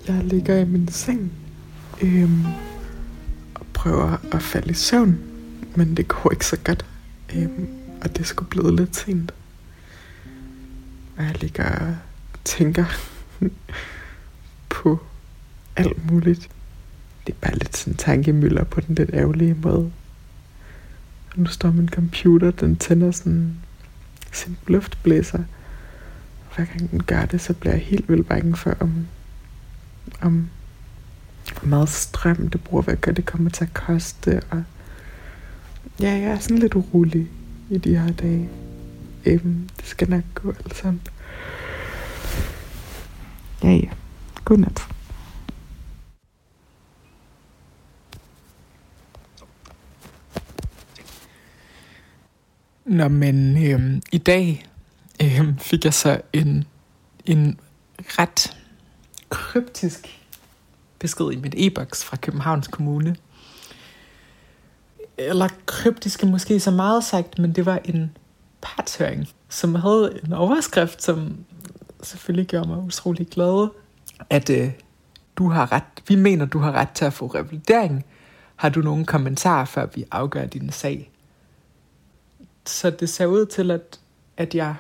Jeg 0.08 0.24
ligger 0.24 0.58
i 0.58 0.66
min 0.66 0.88
seng 0.88 1.32
øhm, 2.02 2.46
og 3.56 3.66
prøver 3.74 4.18
at 4.32 4.42
falde 4.42 4.70
i 4.70 4.74
søvn, 4.74 5.20
men 5.76 5.98
det 5.98 6.08
går 6.08 6.32
ikke 6.32 6.46
så 6.46 6.58
godt. 6.64 6.86
Øhm, 7.36 7.79
og 8.02 8.18
det 8.18 8.28
skulle 8.28 8.50
blive 8.50 8.76
lidt 8.76 8.96
sent. 8.96 9.34
Og 11.18 11.24
jeg 11.24 11.42
ligger 11.42 11.80
og 11.80 11.96
tænker 12.44 12.86
på 14.70 15.00
alt 15.76 16.12
muligt. 16.12 16.50
Det 17.28 17.34
er 17.34 17.48
bare 17.48 17.58
lidt 17.58 17.78
sådan 17.78 17.98
tankemøller 17.98 18.64
på 18.64 18.82
den 18.82 18.96
lidt 18.96 19.10
ærgerlige 19.14 19.54
måde. 19.54 19.92
Og 21.32 21.36
nu 21.36 21.46
står 21.46 21.72
min 21.72 21.90
computer, 21.90 22.52
den 22.52 22.76
tænder 22.76 23.12
sådan 23.12 23.56
sin 24.32 24.58
luftblæser. 24.68 25.44
Og 26.50 26.56
hver 26.56 26.66
gang 26.66 26.92
den 26.92 27.04
gør 27.04 27.26
det, 27.26 27.42
så 27.42 27.54
bliver 27.54 27.74
jeg 27.74 27.84
helt 27.84 28.10
vildt 28.10 28.28
bange 28.28 28.56
for, 28.56 28.76
om, 28.80 29.08
om 30.22 30.50
hvor 31.60 31.68
meget 31.68 31.90
strøm 31.90 32.48
det 32.48 32.64
bruger, 32.64 32.84
hvad 32.84 33.14
det 33.14 33.26
kommer 33.26 33.50
til 33.50 33.64
at 33.64 33.74
koste. 33.74 34.42
Og 34.50 34.64
ja, 36.00 36.12
jeg 36.12 36.32
er 36.32 36.40
sådan 36.40 36.58
lidt 36.58 36.76
urolig 36.76 37.30
i 37.70 37.78
de 37.78 37.98
her 37.98 38.12
dage. 38.12 38.50
Øhm, 39.26 39.70
det 39.78 39.86
skal 39.86 40.10
nok 40.10 40.24
gå 40.34 40.50
alt 40.50 40.76
sammen. 40.76 41.02
Ja, 43.64 43.72
ja. 43.72 43.90
Godnat. 44.46 44.88
Nå, 52.86 53.08
men 53.08 53.66
øhm, 53.66 54.02
i 54.12 54.18
dag 54.18 54.66
øhm, 55.22 55.58
fik 55.58 55.86
jeg 55.86 55.94
så 55.94 56.22
en, 56.34 56.64
en 57.26 57.60
ret 58.00 58.58
kryptisk 59.30 60.20
besked 61.00 61.32
i 61.32 61.36
mit 61.36 61.54
e-boks 61.58 62.06
fra 62.06 62.18
Københavns 62.18 62.68
Kommune. 62.68 63.16
Eller 65.20 65.50
kryptiske 65.66 66.26
måske 66.26 66.60
så 66.60 66.72
meget 66.72 67.04
sagt, 67.04 67.40
men 67.40 67.54
det 67.56 67.66
var 67.66 67.80
en 67.86 68.18
partshøring, 68.62 69.30
som 69.50 69.76
havde 69.76 70.20
en 70.26 70.34
overskrift, 70.34 71.04
som 71.04 71.38
selvfølgelig 72.04 72.48
gjorde 72.48 72.70
mig 72.70 72.78
utrolig 72.78 73.28
glad. 73.28 73.70
At 74.30 74.50
øh, 74.50 74.72
du 75.36 75.50
har 75.50 75.72
ret, 75.72 75.84
vi 76.08 76.16
mener, 76.16 76.46
du 76.46 76.60
har 76.60 76.72
ret 76.72 76.90
til 76.90 77.06
at 77.06 77.14
få 77.14 77.28
revalidering. 77.28 78.06
Har 78.56 78.70
du 78.70 78.82
nogle 78.82 79.06
kommentarer, 79.06 79.66
før 79.66 79.86
vi 79.96 80.06
afgør 80.12 80.46
din 80.46 80.72
sag? 80.72 81.12
Så 82.66 82.90
det 82.90 83.10
ser 83.10 83.26
ud 83.26 83.46
til, 83.46 83.72
at, 83.72 84.00
at 84.38 84.56
jeg 84.56 84.76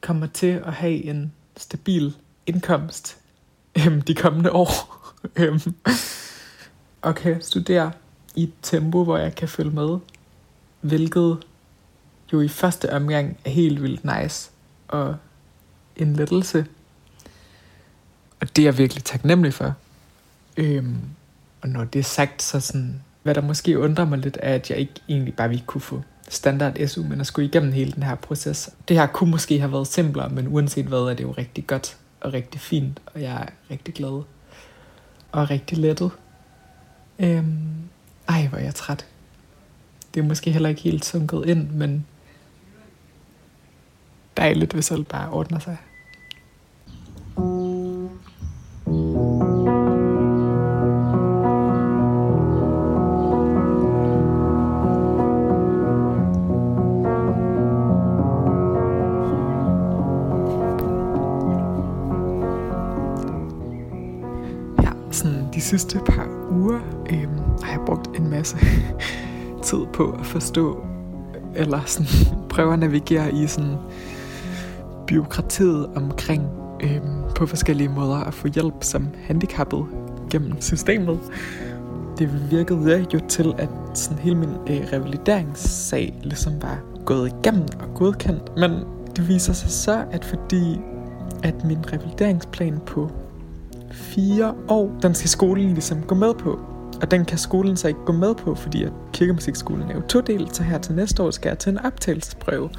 kommer 0.00 0.26
til 0.26 0.62
at 0.66 0.72
have 0.72 1.04
en 1.04 1.32
stabil 1.56 2.16
indkomst 2.46 3.16
øhm, 3.86 4.02
de 4.02 4.14
kommende 4.14 4.52
år. 4.52 4.70
øhm, 5.36 5.60
og 7.02 7.14
kan 7.14 7.42
studere 7.42 7.92
i 8.34 8.42
et 8.42 8.52
tempo, 8.62 9.04
hvor 9.04 9.18
jeg 9.18 9.34
kan 9.34 9.48
følge 9.48 9.70
med. 9.70 9.98
Hvilket 10.80 11.38
jo 12.32 12.40
i 12.40 12.48
første 12.48 12.92
omgang 12.92 13.36
er 13.44 13.50
helt 13.50 13.82
vildt 13.82 14.04
nice 14.04 14.50
og 14.88 15.16
en 15.96 16.16
lettelse. 16.16 16.66
Og 18.40 18.56
det 18.56 18.62
er 18.62 18.66
jeg 18.66 18.78
virkelig 18.78 19.04
taknemmelig 19.04 19.54
for. 19.54 19.74
Øhm, 20.56 20.98
og 21.60 21.68
når 21.68 21.84
det 21.84 21.98
er 21.98 22.02
sagt, 22.02 22.42
så 22.42 22.60
sådan, 22.60 23.02
hvad 23.22 23.34
der 23.34 23.40
måske 23.40 23.78
undrer 23.78 24.04
mig 24.04 24.18
lidt, 24.18 24.38
er, 24.42 24.54
at 24.54 24.70
jeg 24.70 24.78
ikke 24.78 24.94
egentlig 25.08 25.34
bare 25.34 25.48
ville 25.48 25.64
kunne 25.66 25.80
få 25.80 26.02
standard 26.28 26.86
SU, 26.86 27.02
men 27.02 27.20
at 27.20 27.26
skulle 27.26 27.48
igennem 27.48 27.72
hele 27.72 27.92
den 27.92 28.02
her 28.02 28.14
proces. 28.14 28.70
Det 28.88 28.96
her 28.96 29.06
kunne 29.06 29.30
måske 29.30 29.60
have 29.60 29.72
været 29.72 29.86
simplere, 29.86 30.28
men 30.28 30.48
uanset 30.48 30.86
hvad, 30.86 30.98
er 30.98 31.14
det 31.14 31.24
jo 31.24 31.32
rigtig 31.32 31.66
godt 31.66 31.96
og 32.20 32.32
rigtig 32.32 32.60
fint, 32.60 33.00
og 33.06 33.22
jeg 33.22 33.32
er 33.32 33.46
rigtig 33.70 33.94
glad 33.94 34.22
og 35.32 35.50
rigtig 35.50 35.78
lettet. 35.78 36.10
Øhm, 37.18 37.74
ej, 38.28 38.46
hvor 38.46 38.58
er 38.58 38.62
jeg 38.62 38.74
træt. 38.74 39.06
Det 40.14 40.20
er 40.20 40.24
måske 40.24 40.52
heller 40.52 40.68
ikke 40.68 40.80
helt 40.80 41.04
sunket 41.04 41.44
ind, 41.46 41.70
men 41.70 42.06
dejligt, 44.36 44.72
hvis 44.72 44.90
alt 44.90 45.08
bare 45.08 45.30
ordner 45.30 45.58
sig. 45.58 45.76
På 69.94 70.16
at 70.20 70.26
forstå, 70.26 70.84
eller 71.54 71.80
sådan 71.86 72.06
prøve 72.50 72.72
at 72.72 72.78
navigere 72.78 73.34
i 73.34 73.46
sådan 73.46 73.76
byråkratiet 75.06 75.86
omkring 75.96 76.48
øhm, 76.82 77.34
på 77.36 77.46
forskellige 77.46 77.88
måder 77.88 78.16
at 78.16 78.34
få 78.34 78.48
hjælp 78.48 78.74
som 78.80 79.08
handicappet 79.22 79.84
gennem 80.30 80.60
systemet. 80.60 81.20
Det 82.18 82.50
virkede 82.50 83.06
jo 83.14 83.20
til, 83.28 83.54
at 83.58 83.68
sådan 83.94 84.18
hele 84.18 84.36
min 84.36 84.50
øh, 84.70 84.86
revalideringssag 84.92 86.14
ligesom 86.22 86.52
var 86.62 86.78
gået 87.04 87.32
igennem 87.32 87.66
og 87.80 87.94
godkendt, 87.94 88.56
men 88.56 88.70
det 89.16 89.28
viser 89.28 89.52
sig 89.52 89.70
så, 89.70 90.04
at 90.10 90.24
fordi 90.24 90.80
at 91.42 91.64
min 91.64 91.92
revalideringsplan 91.92 92.80
på 92.86 93.10
fire 93.90 94.54
år, 94.68 94.98
den 95.02 95.14
skal 95.14 95.30
skolen 95.30 95.72
ligesom 95.72 96.02
gå 96.02 96.14
med 96.14 96.34
på. 96.34 96.73
Og 97.00 97.10
den 97.10 97.24
kan 97.24 97.38
skolen 97.38 97.76
så 97.76 97.88
ikke 97.88 98.04
gå 98.06 98.12
med 98.12 98.34
på, 98.34 98.54
fordi 98.54 98.84
at 98.84 98.92
kirkemusikskolen 99.12 99.90
er 99.90 99.94
jo 99.94 100.02
todelt, 100.08 100.56
så 100.56 100.62
her 100.62 100.78
til 100.78 100.94
næste 100.94 101.22
år 101.22 101.30
skal 101.30 101.48
jeg 101.48 101.58
til 101.58 101.70
en 101.70 101.78
optagelsesprøve. 101.78 102.70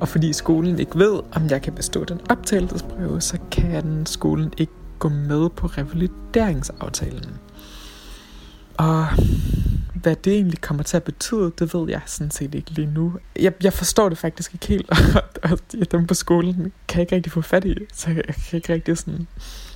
Og 0.00 0.08
fordi 0.08 0.32
skolen 0.32 0.78
ikke 0.78 0.98
ved, 0.98 1.20
om 1.32 1.46
jeg 1.50 1.62
kan 1.62 1.72
bestå 1.72 2.04
den 2.04 2.20
optagelsesprøve, 2.30 3.20
så 3.20 3.38
kan 3.50 4.06
skolen 4.06 4.52
ikke 4.58 4.72
gå 4.98 5.08
med 5.08 5.50
på 5.50 5.66
revalideringsaftalen. 5.66 7.36
Og 8.76 9.06
hvad 9.94 10.16
det 10.16 10.32
egentlig 10.32 10.60
kommer 10.60 10.82
til 10.82 10.96
at 10.96 11.02
betyde, 11.02 11.52
det 11.58 11.74
ved 11.74 11.88
jeg 11.88 12.00
sådan 12.06 12.30
set 12.30 12.54
ikke 12.54 12.70
lige 12.70 12.90
nu. 12.94 13.12
Jeg, 13.36 13.52
jeg 13.62 13.72
forstår 13.72 14.08
det 14.08 14.18
faktisk 14.18 14.54
ikke 14.54 14.66
helt, 14.66 14.90
og 15.50 15.58
dem 15.90 16.06
på 16.06 16.14
skolen 16.14 16.72
kan 16.88 16.98
jeg 16.98 17.00
ikke 17.00 17.16
rigtig 17.16 17.32
få 17.32 17.40
fat 17.40 17.64
i, 17.64 17.74
så 17.92 18.10
jeg 18.10 18.24
kan 18.24 18.56
ikke 18.56 18.72
rigtig 18.72 18.98
sådan 18.98 19.26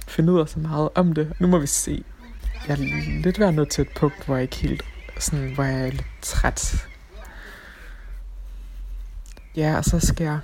finde 0.09 0.33
ud 0.33 0.41
af 0.41 0.49
så 0.49 0.59
meget 0.59 0.89
om 0.95 1.13
det. 1.13 1.33
Nu 1.39 1.47
må 1.47 1.59
vi 1.59 1.67
se. 1.67 2.05
Jeg 2.69 2.73
er 2.73 3.23
lidt 3.23 3.39
ved 3.39 3.47
at 3.47 3.55
nå 3.55 3.65
til 3.65 3.83
et 3.83 3.89
punkt, 3.97 4.27
hvor 4.27 4.35
jeg 4.35 4.43
ikke 4.43 4.57
helt 4.57 4.83
sådan, 5.19 5.55
hvor 5.55 5.65
jeg 5.65 5.81
er 5.81 5.91
lidt 5.91 6.05
træt. 6.23 6.89
Ja, 9.57 9.77
og 9.77 9.85
så 9.85 10.01
skal 10.01 10.25
jeg 10.25 10.39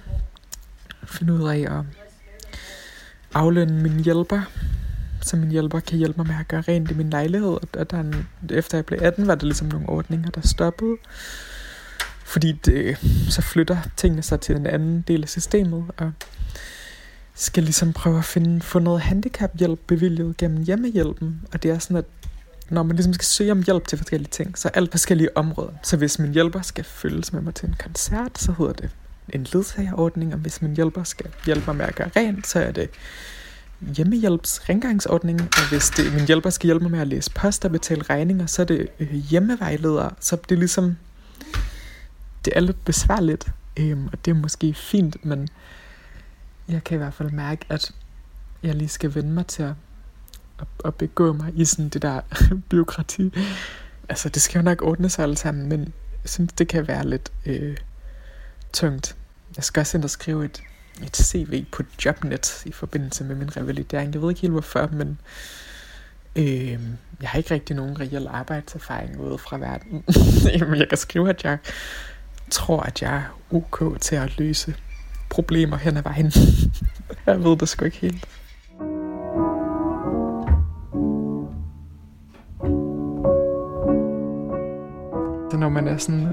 finde 1.04 1.32
ud 1.32 1.48
af 1.48 1.78
at 1.78 1.84
aflønne 3.34 3.82
min 3.82 4.00
hjælper, 4.00 4.40
så 5.22 5.36
min 5.36 5.50
hjælper 5.50 5.80
kan 5.80 5.98
hjælpe 5.98 6.16
mig 6.16 6.26
med 6.26 6.36
at 6.40 6.48
gøre 6.48 6.60
rent 6.60 6.90
i 6.90 6.94
min 6.94 7.10
lejlighed. 7.10 7.58
Og 7.78 7.90
der 7.90 8.00
en, 8.00 8.28
efter 8.50 8.78
jeg 8.78 8.86
blev 8.86 8.98
18, 9.02 9.26
var 9.26 9.34
det 9.34 9.42
ligesom 9.42 9.66
nogle 9.66 9.88
ordninger, 9.88 10.30
der 10.30 10.40
stoppede. 10.40 10.96
Fordi 12.24 12.52
det, 12.52 12.98
så 13.28 13.42
flytter 13.42 13.76
tingene 13.96 14.22
sig 14.22 14.40
til 14.40 14.56
en 14.56 14.66
anden 14.66 15.04
del 15.08 15.22
af 15.22 15.28
systemet, 15.28 15.84
og 15.96 16.12
skal 17.40 17.62
ligesom 17.62 17.92
prøve 17.92 18.18
at 18.18 18.24
finde, 18.24 18.60
få 18.60 18.78
noget 18.78 19.00
handicaphjælp 19.00 19.80
bevilget 19.86 20.36
gennem 20.36 20.62
hjemmehjælpen. 20.62 21.40
Og 21.52 21.62
det 21.62 21.70
er 21.70 21.78
sådan, 21.78 21.96
at 21.96 22.04
når 22.68 22.82
man 22.82 22.96
ligesom 22.96 23.12
skal 23.12 23.24
søge 23.24 23.52
om 23.52 23.62
hjælp 23.62 23.86
til 23.86 23.98
forskellige 23.98 24.30
ting, 24.30 24.58
så 24.58 24.68
er 24.68 24.72
alt 24.72 24.90
forskellige 24.90 25.36
områder. 25.36 25.72
Så 25.82 25.96
hvis 25.96 26.18
min 26.18 26.32
hjælper 26.32 26.62
skal 26.62 26.84
følges 26.84 27.32
med 27.32 27.40
mig 27.40 27.54
til 27.54 27.68
en 27.68 27.76
koncert, 27.78 28.38
så 28.38 28.54
hedder 28.58 28.72
det 28.72 28.90
en 29.28 29.46
ledsagerordning, 29.52 30.32
og 30.32 30.38
hvis 30.38 30.62
min 30.62 30.74
hjælper 30.74 31.04
skal 31.04 31.26
hjælpe 31.46 31.66
mig 31.66 31.76
med 31.76 31.86
at 31.86 31.94
gøre 31.94 32.10
rent, 32.16 32.46
så 32.46 32.60
er 32.60 32.72
det 32.72 32.90
hjemmehjælpsrengangsordning, 33.96 35.40
og 35.40 35.68
hvis 35.68 35.90
det, 35.90 36.14
min 36.14 36.26
hjælper 36.26 36.50
skal 36.50 36.66
hjælpe 36.66 36.82
mig 36.82 36.90
med 36.90 37.00
at 37.00 37.08
læse 37.08 37.30
post 37.30 37.64
og 37.64 37.70
betale 37.70 38.02
regninger, 38.02 38.46
så 38.46 38.62
er 38.62 38.66
det 38.66 38.88
øh, 39.00 39.14
hjemmevejleder, 39.14 40.10
så 40.20 40.36
det 40.36 40.54
er 40.54 40.58
ligesom, 40.58 40.96
det 42.44 42.52
er 42.56 42.60
lidt 42.60 42.84
besværligt, 42.84 43.46
øhm, 43.76 44.06
og 44.12 44.24
det 44.24 44.30
er 44.30 44.34
måske 44.34 44.74
fint, 44.74 45.24
men 45.24 45.48
jeg 46.72 46.84
kan 46.84 46.94
i 46.94 46.98
hvert 46.98 47.14
fald 47.14 47.30
mærke, 47.30 47.66
at 47.68 47.92
jeg 48.62 48.74
lige 48.74 48.88
skal 48.88 49.14
vende 49.14 49.30
mig 49.30 49.46
til 49.46 49.62
at, 49.62 49.74
at, 50.58 50.66
at 50.84 50.94
begå 50.94 51.32
mig 51.32 51.52
i 51.56 51.64
sådan 51.64 51.88
det 51.88 52.02
der 52.02 52.20
byråkrati. 52.70 53.32
Altså, 54.08 54.28
det 54.28 54.42
skal 54.42 54.58
jo 54.58 54.64
nok 54.64 54.82
ordne 54.82 55.10
sig 55.10 55.22
alle 55.22 55.36
sammen, 55.36 55.68
men 55.68 55.80
jeg 56.22 56.30
synes, 56.30 56.52
det 56.52 56.68
kan 56.68 56.88
være 56.88 57.06
lidt 57.06 57.32
øh, 57.46 57.76
tungt. 58.72 59.16
Jeg 59.56 59.64
skal 59.64 59.80
også 59.80 59.96
ind 59.96 60.04
og 60.04 60.10
skrive 60.10 60.44
et, 60.44 60.62
et 61.02 61.16
CV 61.16 61.64
på 61.72 61.82
Jobnet 62.04 62.62
i 62.66 62.72
forbindelse 62.72 63.24
med 63.24 63.36
min 63.36 63.56
revalidering. 63.56 64.14
Jeg 64.14 64.22
ved 64.22 64.30
ikke 64.30 64.40
helt 64.40 64.52
hvorfor, 64.52 64.88
men 64.92 65.20
øh, 66.36 66.78
jeg 67.20 67.28
har 67.28 67.38
ikke 67.38 67.54
rigtig 67.54 67.76
nogen 67.76 68.00
reel 68.00 68.26
arbejdserfaring 68.26 69.20
ude 69.20 69.38
fra 69.38 69.58
verden. 69.58 70.04
jeg 70.78 70.88
kan 70.88 70.98
skrive, 70.98 71.28
at 71.28 71.44
jeg 71.44 71.58
tror, 72.50 72.80
at 72.80 73.02
jeg 73.02 73.16
er 73.16 73.54
ok 73.54 74.00
til 74.00 74.16
at 74.16 74.38
løse 74.38 74.76
problemer 75.30 75.76
hen 75.76 75.96
ad 75.96 76.02
vejen. 76.02 76.32
jeg 77.26 77.44
ved 77.44 77.56
det 77.56 77.68
sgu 77.68 77.84
ikke 77.84 77.96
helt. 77.96 78.28
Så 85.50 85.56
når 85.56 85.68
man 85.68 85.88
er 85.88 85.96
sådan 85.96 86.28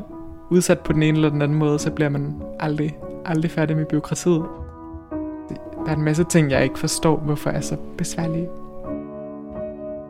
udsat 0.50 0.80
på 0.80 0.94
den 0.94 1.04
ene 1.04 1.18
eller 1.18 1.30
den 1.30 1.42
anden 1.42 1.58
måde, 1.58 1.80
så 1.80 1.92
bliver 1.92 2.10
man 2.10 2.36
aldrig, 2.60 2.98
aldrig 3.26 3.52
færdig 3.52 3.78
med 3.78 3.86
byråkratiet. 3.86 4.44
Der 5.86 5.92
er 5.92 5.96
en 5.96 6.04
masse 6.04 6.24
ting, 6.24 6.52
jeg 6.52 6.64
ikke 6.64 6.80
forstår, 6.80 7.18
hvorfor 7.18 7.50
er 7.50 7.62
så 7.62 7.78
besværlige. 7.98 8.50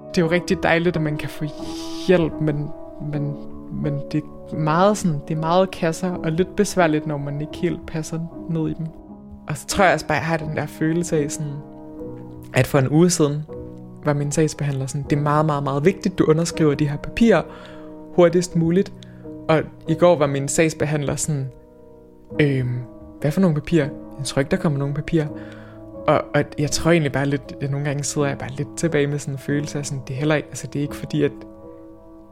Det 0.10 0.22
er 0.22 0.26
jo 0.26 0.32
rigtig 0.32 0.64
dejligt, 0.64 0.96
at 0.96 1.02
man 1.02 1.18
kan 1.18 1.30
få 1.30 1.46
hjælp, 2.08 2.34
men, 2.42 2.70
men, 3.12 3.36
men 3.72 4.02
det 4.12 4.24
meget 4.54 4.98
sådan, 4.98 5.20
det 5.28 5.36
er 5.36 5.40
meget 5.40 5.72
kasser 5.72 6.12
og 6.12 6.32
lidt 6.32 6.56
besværligt, 6.56 7.08
når 7.08 7.18
man 7.18 7.42
ikke 7.42 7.58
helt 7.58 7.88
passer 7.88 8.20
ned 8.50 8.70
i 8.70 8.74
dem. 8.74 8.86
Og 9.48 9.58
så 9.58 9.68
tror 9.68 9.84
jeg 9.84 9.94
også 9.94 10.08
bare, 10.08 10.18
at 10.18 10.22
jeg 10.22 10.28
har 10.28 10.38
den 10.38 10.58
der 10.58 10.66
følelse 10.66 11.18
af 11.18 11.32
sådan, 11.32 11.54
at 12.54 12.68
for 12.68 12.80
en 12.80 12.90
uge 12.90 13.10
siden 13.10 13.44
var 14.06 14.14
min 14.14 14.32
sagsbehandler 14.32 14.86
sådan, 14.86 15.06
det 15.10 15.18
er 15.18 15.22
meget, 15.22 15.46
meget, 15.46 15.64
meget 15.64 15.86
vigtigt, 15.86 16.20
du 16.20 16.26
underskriver 16.26 16.76
de 16.76 16.90
her 16.90 16.98
papirer 16.98 17.42
hurtigst 18.16 18.56
muligt. 18.56 18.94
Og 19.50 19.62
i 19.88 19.94
går 19.94 20.16
var 20.16 20.28
min 20.28 20.48
sagsbehandler 20.48 21.16
sådan, 21.16 21.52
øhm, 22.42 22.80
hvad 23.22 23.32
for 23.32 23.42
nogle 23.42 23.56
papirer? 23.56 23.90
Jeg 24.18 24.26
tror 24.26 24.40
ikke, 24.40 24.52
der 24.52 24.58
kommer 24.58 24.80
nogen 24.80 24.94
papirer. 24.94 25.28
Og, 26.08 26.22
og 26.36 26.44
jeg 26.60 26.72
tror 26.72 26.92
egentlig 26.92 27.12
bare 27.12 27.26
lidt, 27.26 27.56
jeg 27.62 27.70
nogle 27.70 27.86
gange 27.86 28.04
sidder 28.04 28.28
jeg 28.28 28.38
bare 28.38 28.52
lidt 28.52 28.68
tilbage 28.78 29.08
med 29.08 29.20
sådan 29.20 29.34
en 29.34 29.38
følelse 29.38 29.80
af 29.80 29.86
sådan, 29.86 30.04
det 30.08 30.14
er 30.14 30.18
heller 30.18 30.36
ikke, 30.36 30.48
altså 30.48 30.68
det 30.68 30.80
er 30.80 30.84
ikke 30.84 30.96
fordi, 30.96 31.24
at 31.24 31.32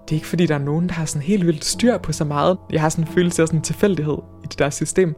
det 0.06 0.12
er 0.12 0.16
ikke 0.16 0.28
fordi, 0.28 0.46
der 0.46 0.56
er 0.56 0.60
nogen, 0.60 0.88
der 0.88 0.94
har 0.94 1.06
sådan 1.06 1.22
helt 1.22 1.46
vildt 1.46 1.66
styr 1.66 1.98
på 1.98 2.12
så 2.12 2.26
meget. 2.26 2.58
Jeg 2.72 2.82
har 2.82 2.90
sådan 2.90 3.04
en 3.04 3.14
følelse 3.14 3.42
af 3.42 3.48
sådan 3.48 3.60
en 3.60 3.64
tilfældighed 3.64 4.18
i 4.44 4.48
det 4.48 4.60
der 4.60 4.70
system. 4.70 5.16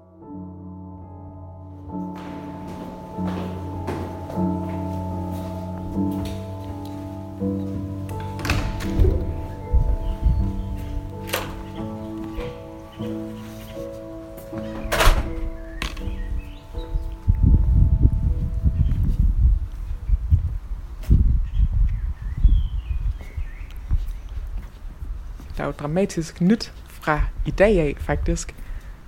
Dramatisk 25.97 26.41
nyt 26.41 26.73
fra 26.89 27.21
i 27.45 27.51
dag 27.51 27.79
af, 27.79 27.95
faktisk. 27.99 28.55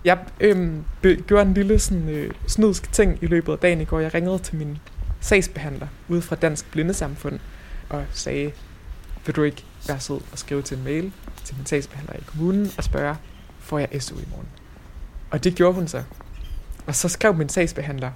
Jeg 0.06 0.18
øhm, 0.40 0.84
gjorde 1.28 1.42
en 1.42 1.54
lille 1.54 1.80
sådan, 1.80 2.10
øh, 2.10 2.34
snudsk 2.48 2.92
ting 2.92 3.18
i 3.22 3.26
løbet 3.26 3.54
af 3.54 3.60
dagen 3.60 3.82
i 3.82 3.86
går. 3.86 4.00
Jeg 4.00 4.14
ringede 4.14 4.40
til 4.40 4.56
min 4.56 4.78
sagsbehandler 5.20 5.88
ude 6.08 6.22
fra 6.22 6.36
Dansk 6.36 6.72
Blindesamfund 6.72 7.40
og 7.90 8.06
sagde, 8.12 8.52
vil 9.26 9.36
du 9.36 9.44
ikke 9.44 9.66
være 9.88 10.00
sød 10.00 10.22
og 10.32 10.40
skrive 10.40 10.62
til 10.62 10.78
en 10.78 10.84
mail 10.84 11.12
til 11.44 11.56
min 11.58 11.66
sagsbehandler 11.66 12.16
i 12.16 12.24
kommunen 12.26 12.72
og 12.78 12.84
spørge, 12.84 13.16
får 13.60 13.80
jeg 13.80 13.90
SU 14.00 14.16
i 14.16 14.28
morgen? 14.30 14.48
Og 15.32 15.44
det 15.44 15.56
gjorde 15.56 15.74
hun 15.74 15.88
så. 15.88 16.04
Og 16.88 16.96
så 16.96 17.10
skrev 17.10 17.34
min 17.34 17.50
sagsbehandler, 17.50 18.12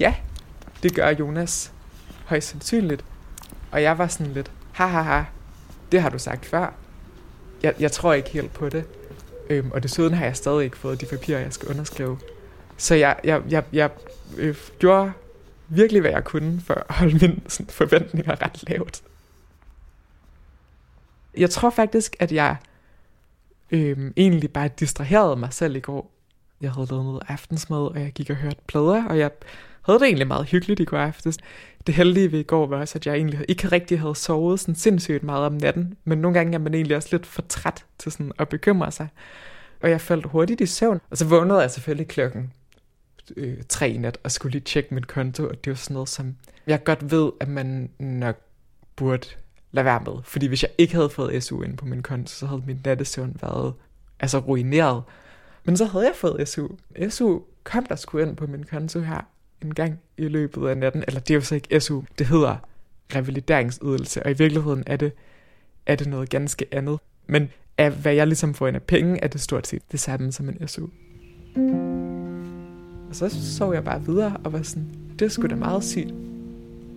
ja, 0.00 0.14
det 0.82 0.94
gør 0.94 1.08
Jonas 1.08 1.72
højst 2.24 2.48
sandsynligt. 2.48 3.04
Og 3.70 3.82
jeg 3.82 3.98
var 3.98 4.06
sådan 4.06 4.32
lidt, 4.32 4.50
ha 4.72 4.86
ha 4.86 5.02
ha, 5.02 5.22
det 5.92 6.02
har 6.02 6.08
du 6.08 6.18
sagt 6.18 6.46
før 6.46 6.72
jeg, 7.62 7.74
jeg 7.80 7.92
tror 7.92 8.12
ikke 8.12 8.30
helt 8.30 8.52
på 8.52 8.68
det. 8.68 8.84
Øhm, 9.50 9.70
og 9.70 9.82
desuden 9.82 10.14
har 10.14 10.24
jeg 10.24 10.36
stadig 10.36 10.64
ikke 10.64 10.76
fået 10.76 11.00
de 11.00 11.06
papirer, 11.06 11.40
jeg 11.40 11.52
skal 11.52 11.68
underskrive. 11.68 12.18
Så 12.76 12.94
jeg, 12.94 13.20
jeg, 13.24 13.42
jeg, 13.48 13.64
jeg 13.72 13.90
øh, 14.36 14.56
gjorde 14.78 15.12
virkelig, 15.68 16.00
hvad 16.00 16.10
jeg 16.10 16.24
kunne 16.24 16.60
for 16.60 16.74
at 16.74 16.94
holde 16.94 17.18
mine 17.18 17.40
sådan, 17.48 17.70
forventninger 17.70 18.42
ret 18.42 18.68
lavt. 18.68 19.02
Jeg 21.36 21.50
tror 21.50 21.70
faktisk, 21.70 22.16
at 22.18 22.32
jeg 22.32 22.56
øhm, 23.70 24.12
egentlig 24.16 24.52
bare 24.52 24.68
distraherede 24.80 25.36
mig 25.36 25.52
selv 25.52 25.76
i 25.76 25.80
går. 25.80 26.10
Jeg 26.60 26.72
havde 26.72 26.86
lavet 26.90 27.04
noget 27.04 27.22
aftensmad, 27.28 27.78
og 27.78 28.00
jeg 28.00 28.12
gik 28.12 28.30
og 28.30 28.36
hørte 28.36 28.60
plader, 28.66 29.04
og 29.04 29.18
jeg 29.18 29.30
havde 29.92 30.00
det 30.00 30.06
egentlig 30.06 30.26
meget 30.26 30.46
hyggeligt 30.46 30.80
i 30.80 30.84
går 30.84 30.98
aftes. 30.98 31.38
Det 31.86 31.94
heldige 31.94 32.32
ved 32.32 32.40
i 32.40 32.42
går 32.42 32.66
var 32.66 32.80
også, 32.80 32.98
at 32.98 33.06
jeg 33.06 33.14
egentlig 33.14 33.44
ikke 33.48 33.68
rigtig 33.68 34.00
havde 34.00 34.14
sovet 34.14 34.60
sådan 34.60 34.74
sindssygt 34.74 35.22
meget 35.22 35.46
om 35.46 35.52
natten, 35.52 35.96
men 36.04 36.18
nogle 36.18 36.38
gange 36.38 36.54
er 36.54 36.58
man 36.58 36.74
egentlig 36.74 36.96
også 36.96 37.08
lidt 37.12 37.26
for 37.26 37.42
træt 37.42 37.84
til 37.98 38.12
sådan 38.12 38.32
at 38.38 38.48
bekymre 38.48 38.92
sig. 38.92 39.08
Og 39.80 39.90
jeg 39.90 40.00
faldt 40.00 40.26
hurtigt 40.26 40.60
i 40.60 40.66
søvn, 40.66 41.00
og 41.10 41.18
så 41.18 41.24
vågnede 41.24 41.60
jeg 41.60 41.70
selvfølgelig 41.70 42.08
klokken 42.08 42.52
øh, 43.36 43.56
tre 43.68 43.90
i 43.90 43.98
nat 43.98 44.18
og 44.24 44.32
skulle 44.32 44.52
lige 44.52 44.62
tjekke 44.62 44.94
min 44.94 45.04
konto, 45.04 45.48
og 45.48 45.64
det 45.64 45.70
var 45.70 45.76
sådan 45.76 45.94
noget, 45.94 46.08
som 46.08 46.36
jeg 46.66 46.84
godt 46.84 47.10
ved, 47.10 47.30
at 47.40 47.48
man 47.48 47.90
nok 47.98 48.36
burde 48.96 49.26
lade 49.72 49.84
være 49.84 50.02
med. 50.06 50.22
Fordi 50.24 50.46
hvis 50.46 50.62
jeg 50.62 50.70
ikke 50.78 50.94
havde 50.94 51.10
fået 51.10 51.44
SU 51.44 51.62
ind 51.62 51.76
på 51.76 51.86
min 51.86 52.02
konto, 52.02 52.34
så 52.34 52.46
havde 52.46 52.62
min 52.66 52.80
nattesøvn 52.84 53.36
været 53.40 53.74
altså 54.20 54.38
ruineret. 54.38 55.02
Men 55.64 55.76
så 55.76 55.84
havde 55.84 56.04
jeg 56.04 56.14
fået 56.16 56.48
SU. 56.48 56.68
SU 57.08 57.40
kom 57.64 57.86
der 57.86 57.96
skulle 57.96 58.26
ind 58.26 58.36
på 58.36 58.46
min 58.46 58.64
konto 58.64 59.00
her 59.00 59.20
en 59.62 59.74
gang 59.74 60.00
i 60.16 60.28
løbet 60.28 60.68
af 60.68 60.76
natten. 60.76 61.04
Eller 61.06 61.20
det 61.20 61.30
er 61.30 61.34
jo 61.34 61.40
så 61.40 61.54
ikke 61.54 61.80
SU, 61.80 62.02
det 62.18 62.26
hedder 62.26 62.56
revalideringsydelse, 63.14 64.22
og 64.22 64.30
i 64.30 64.34
virkeligheden 64.34 64.84
er 64.86 64.96
det, 64.96 65.12
er 65.86 65.96
det 65.96 66.06
noget 66.06 66.30
ganske 66.30 66.66
andet. 66.72 66.98
Men 67.26 67.48
af 67.78 67.90
hvad 67.90 68.14
jeg 68.14 68.26
ligesom 68.26 68.54
får 68.54 68.66
ind 68.66 68.76
af 68.76 68.82
penge, 68.82 69.24
er 69.24 69.28
det 69.28 69.40
stort 69.40 69.66
set 69.66 69.82
det 69.92 70.00
samme 70.00 70.32
som 70.32 70.48
en 70.48 70.68
SU. 70.68 70.86
Og 73.08 73.14
så 73.14 73.28
så 73.56 73.72
jeg 73.72 73.84
bare 73.84 74.04
videre 74.04 74.36
og 74.44 74.52
var 74.52 74.62
sådan, 74.62 74.88
det 75.18 75.32
skulle 75.32 75.50
sgu 75.50 75.56
da 75.56 75.60
meget 75.60 75.84
sygt. 75.84 76.14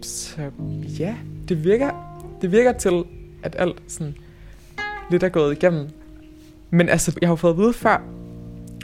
Så 0.02 0.52
ja, 1.00 1.16
det 1.50 1.64
virker, 1.64 2.22
det 2.42 2.52
virker 2.52 2.72
til, 2.72 3.04
at 3.44 3.56
alt 3.60 3.82
sådan 3.88 4.16
lidt 5.12 5.24
er 5.24 5.30
gået 5.30 5.52
igennem. 5.52 5.90
Men 6.70 6.90
altså, 6.90 7.18
jeg 7.22 7.30
har 7.30 7.36
fået 7.36 7.52
at 7.52 7.58
vide 7.58 7.74
før, 7.74 8.02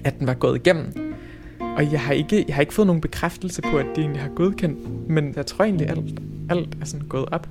at 0.04 0.20
den 0.20 0.28
var 0.28 0.34
gået 0.34 0.56
igennem. 0.56 1.07
Og 1.78 1.92
jeg 1.92 2.02
har 2.02 2.14
ikke, 2.14 2.46
jeg 2.48 2.56
har 2.56 2.62
ikke 2.62 2.74
fået 2.74 2.88
nogen 2.88 3.02
bekræftelse 3.02 3.62
på, 3.62 3.78
at 3.78 3.86
det 3.96 4.02
egentlig 4.02 4.22
har 4.22 4.30
godkendt. 4.30 5.10
Men 5.10 5.34
jeg 5.36 5.46
tror 5.46 5.66
egentlig, 5.66 5.90
alt, 5.90 6.20
alt 6.50 6.78
er 6.82 6.86
sådan 6.86 7.08
gået 7.08 7.26
op. 7.32 7.48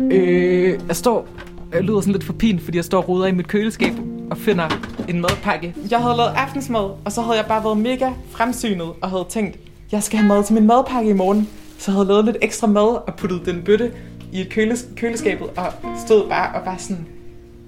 Øh, 0.00 0.80
jeg 0.88 0.96
står 0.96 1.28
jeg 1.72 1.82
lyder 1.82 2.00
sådan 2.00 2.12
lidt 2.12 2.24
for 2.24 2.32
pin, 2.32 2.60
fordi 2.60 2.76
jeg 2.76 2.84
står 2.84 2.98
og 2.98 3.08
roder 3.08 3.26
i 3.26 3.32
mit 3.32 3.48
køleskab 3.48 3.92
og 4.30 4.38
finder 4.38 4.68
en 5.08 5.20
madpakke. 5.20 5.74
Jeg 5.90 6.02
havde 6.02 6.16
lavet 6.16 6.30
aftensmad, 6.30 6.90
og 7.04 7.12
så 7.12 7.22
havde 7.22 7.36
jeg 7.36 7.46
bare 7.46 7.64
været 7.64 7.78
mega 7.78 8.10
fremsynet 8.30 8.92
og 9.02 9.10
havde 9.10 9.26
tænkt, 9.28 9.58
jeg 9.92 10.02
skal 10.02 10.18
have 10.18 10.28
mad 10.28 10.44
til 10.44 10.54
min 10.54 10.66
madpakke 10.66 11.10
i 11.10 11.12
morgen. 11.12 11.48
Så 11.78 11.90
jeg 11.90 11.94
havde 11.94 12.08
lavet 12.08 12.24
lidt 12.24 12.36
ekstra 12.42 12.66
mad 12.66 13.06
og 13.06 13.14
puttet 13.16 13.42
den 13.46 13.62
bøtte 13.62 13.92
i 14.32 14.40
et 14.40 14.48
køles- 14.48 14.86
køleskabet 14.96 15.46
og 15.56 15.72
stod 16.06 16.28
bare 16.28 16.60
og 16.60 16.66
var 16.66 16.76
sådan, 16.76 17.06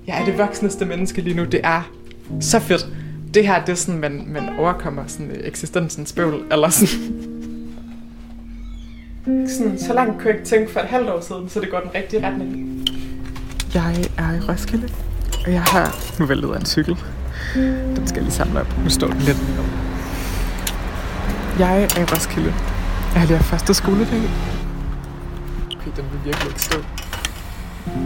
jeg 0.09 0.21
er 0.21 0.25
det 0.25 0.39
voksneste 0.39 0.85
menneske 0.85 1.21
lige 1.21 1.37
nu. 1.37 1.45
Det 1.45 1.61
er 1.65 1.91
så 2.41 2.61
fedt. 2.61 2.87
Det 3.35 3.47
her, 3.47 3.65
det 3.65 3.73
er 3.73 3.77
sådan, 3.77 4.01
man, 4.01 4.25
man 4.29 4.49
overkommer 4.59 5.03
sådan 5.07 5.41
eksistensens 5.45 6.13
bøvl, 6.13 6.43
eller 6.53 6.69
sådan. 6.69 6.89
sådan. 9.49 9.79
Så 9.79 9.93
langt 9.95 10.15
kunne 10.15 10.27
jeg 10.27 10.35
ikke 10.35 10.49
tænke 10.49 10.73
for 10.73 10.81
et 10.81 10.87
halvt 10.87 11.09
år 11.09 11.21
siden, 11.21 11.49
så 11.49 11.61
det 11.61 11.71
går 11.71 11.81
den 11.81 11.91
rigtige 11.95 12.27
retning. 12.27 12.79
Jeg 13.75 14.09
er 14.19 14.33
i 14.33 14.41
Roskilde, 14.49 14.89
og 15.47 15.53
jeg 15.53 15.63
har 15.63 15.97
nu 16.21 16.27
væltet 16.27 16.49
af 16.55 16.59
en 16.59 16.67
cykel. 16.67 16.97
Den 17.97 18.07
skal 18.07 18.17
jeg 18.17 18.25
lige 18.25 18.35
samle 18.35 18.61
op. 18.61 18.75
Nu 18.85 18.91
står 18.91 19.07
den 19.09 19.19
lidt. 19.19 19.39
Jeg 21.59 21.83
er 21.83 22.01
i 22.01 22.05
Roskilde. 22.05 22.55
Jeg 23.15 23.21
har 23.21 23.27
lige 23.27 23.39
første 23.39 23.75
skoledag. 23.75 24.23
Okay, 25.81 25.91
den 25.97 26.05
vil 26.13 26.21
virkelig 26.25 26.49
ikke 26.49 26.63
stå. 26.63 26.79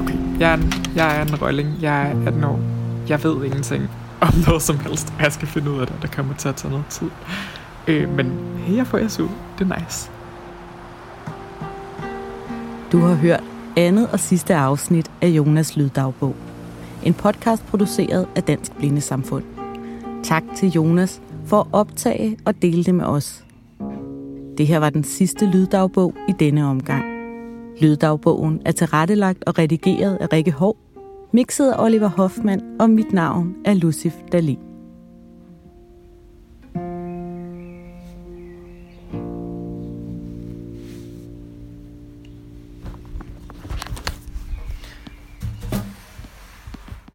Okay, 0.00 0.40
jeg 0.40 0.50
er 0.50 0.54
en, 0.54 0.72
jeg 0.94 1.16
er 1.18 1.22
en 1.22 1.42
rølling. 1.42 1.68
Jeg 1.80 2.02
er 2.02 2.26
18 2.26 2.44
år. 2.44 2.60
Jeg 3.08 3.24
ved 3.24 3.44
ingenting 3.44 3.90
om 4.20 4.34
noget 4.46 4.62
som 4.62 4.78
helst, 4.78 5.12
jeg 5.20 5.32
skal 5.32 5.48
finde 5.48 5.70
ud 5.70 5.80
af 5.80 5.86
det, 5.86 5.96
der 6.02 6.08
kommer 6.08 6.34
til 6.34 6.48
at 6.48 6.56
tage 6.56 6.70
noget 6.70 6.86
tid. 6.90 7.10
Øh, 7.88 8.16
men 8.16 8.32
hey, 8.58 8.76
jeg 8.76 8.86
får 8.86 9.08
SU. 9.08 9.28
Det 9.58 9.70
er 9.70 9.80
nice. 9.80 10.10
Du 12.92 12.98
har 12.98 13.14
hørt 13.14 13.44
andet 13.76 14.08
og 14.12 14.20
sidste 14.20 14.54
afsnit 14.54 15.10
af 15.20 15.28
Jonas 15.28 15.76
Lyddagbog. 15.76 16.36
En 17.02 17.14
podcast 17.14 17.66
produceret 17.66 18.26
af 18.36 18.42
Dansk 18.42 18.72
Blindesamfund. 18.72 19.44
Tak 20.24 20.42
til 20.56 20.70
Jonas 20.70 21.20
for 21.46 21.60
at 21.60 21.66
optage 21.72 22.38
og 22.44 22.62
dele 22.62 22.84
det 22.84 22.94
med 22.94 23.04
os. 23.04 23.44
Det 24.58 24.66
her 24.66 24.78
var 24.78 24.90
den 24.90 25.04
sidste 25.04 25.46
lyddagbog 25.46 26.14
i 26.28 26.32
denne 26.32 26.66
omgang. 26.66 27.21
Lyddagbogen 27.80 28.61
er 28.64 28.72
tilrettelagt 28.72 29.44
og 29.44 29.58
redigeret 29.58 30.18
af 30.20 30.32
Rikke 30.32 30.52
Hov, 30.52 30.76
mixet 31.32 31.70
af 31.70 31.85
Oliver 31.85 32.08
Hoffmann, 32.08 32.62
og 32.80 32.90
mit 32.90 33.12
navn 33.12 33.54
er 33.64 33.74
Lucif 33.74 34.14
Dalin. 34.32 34.71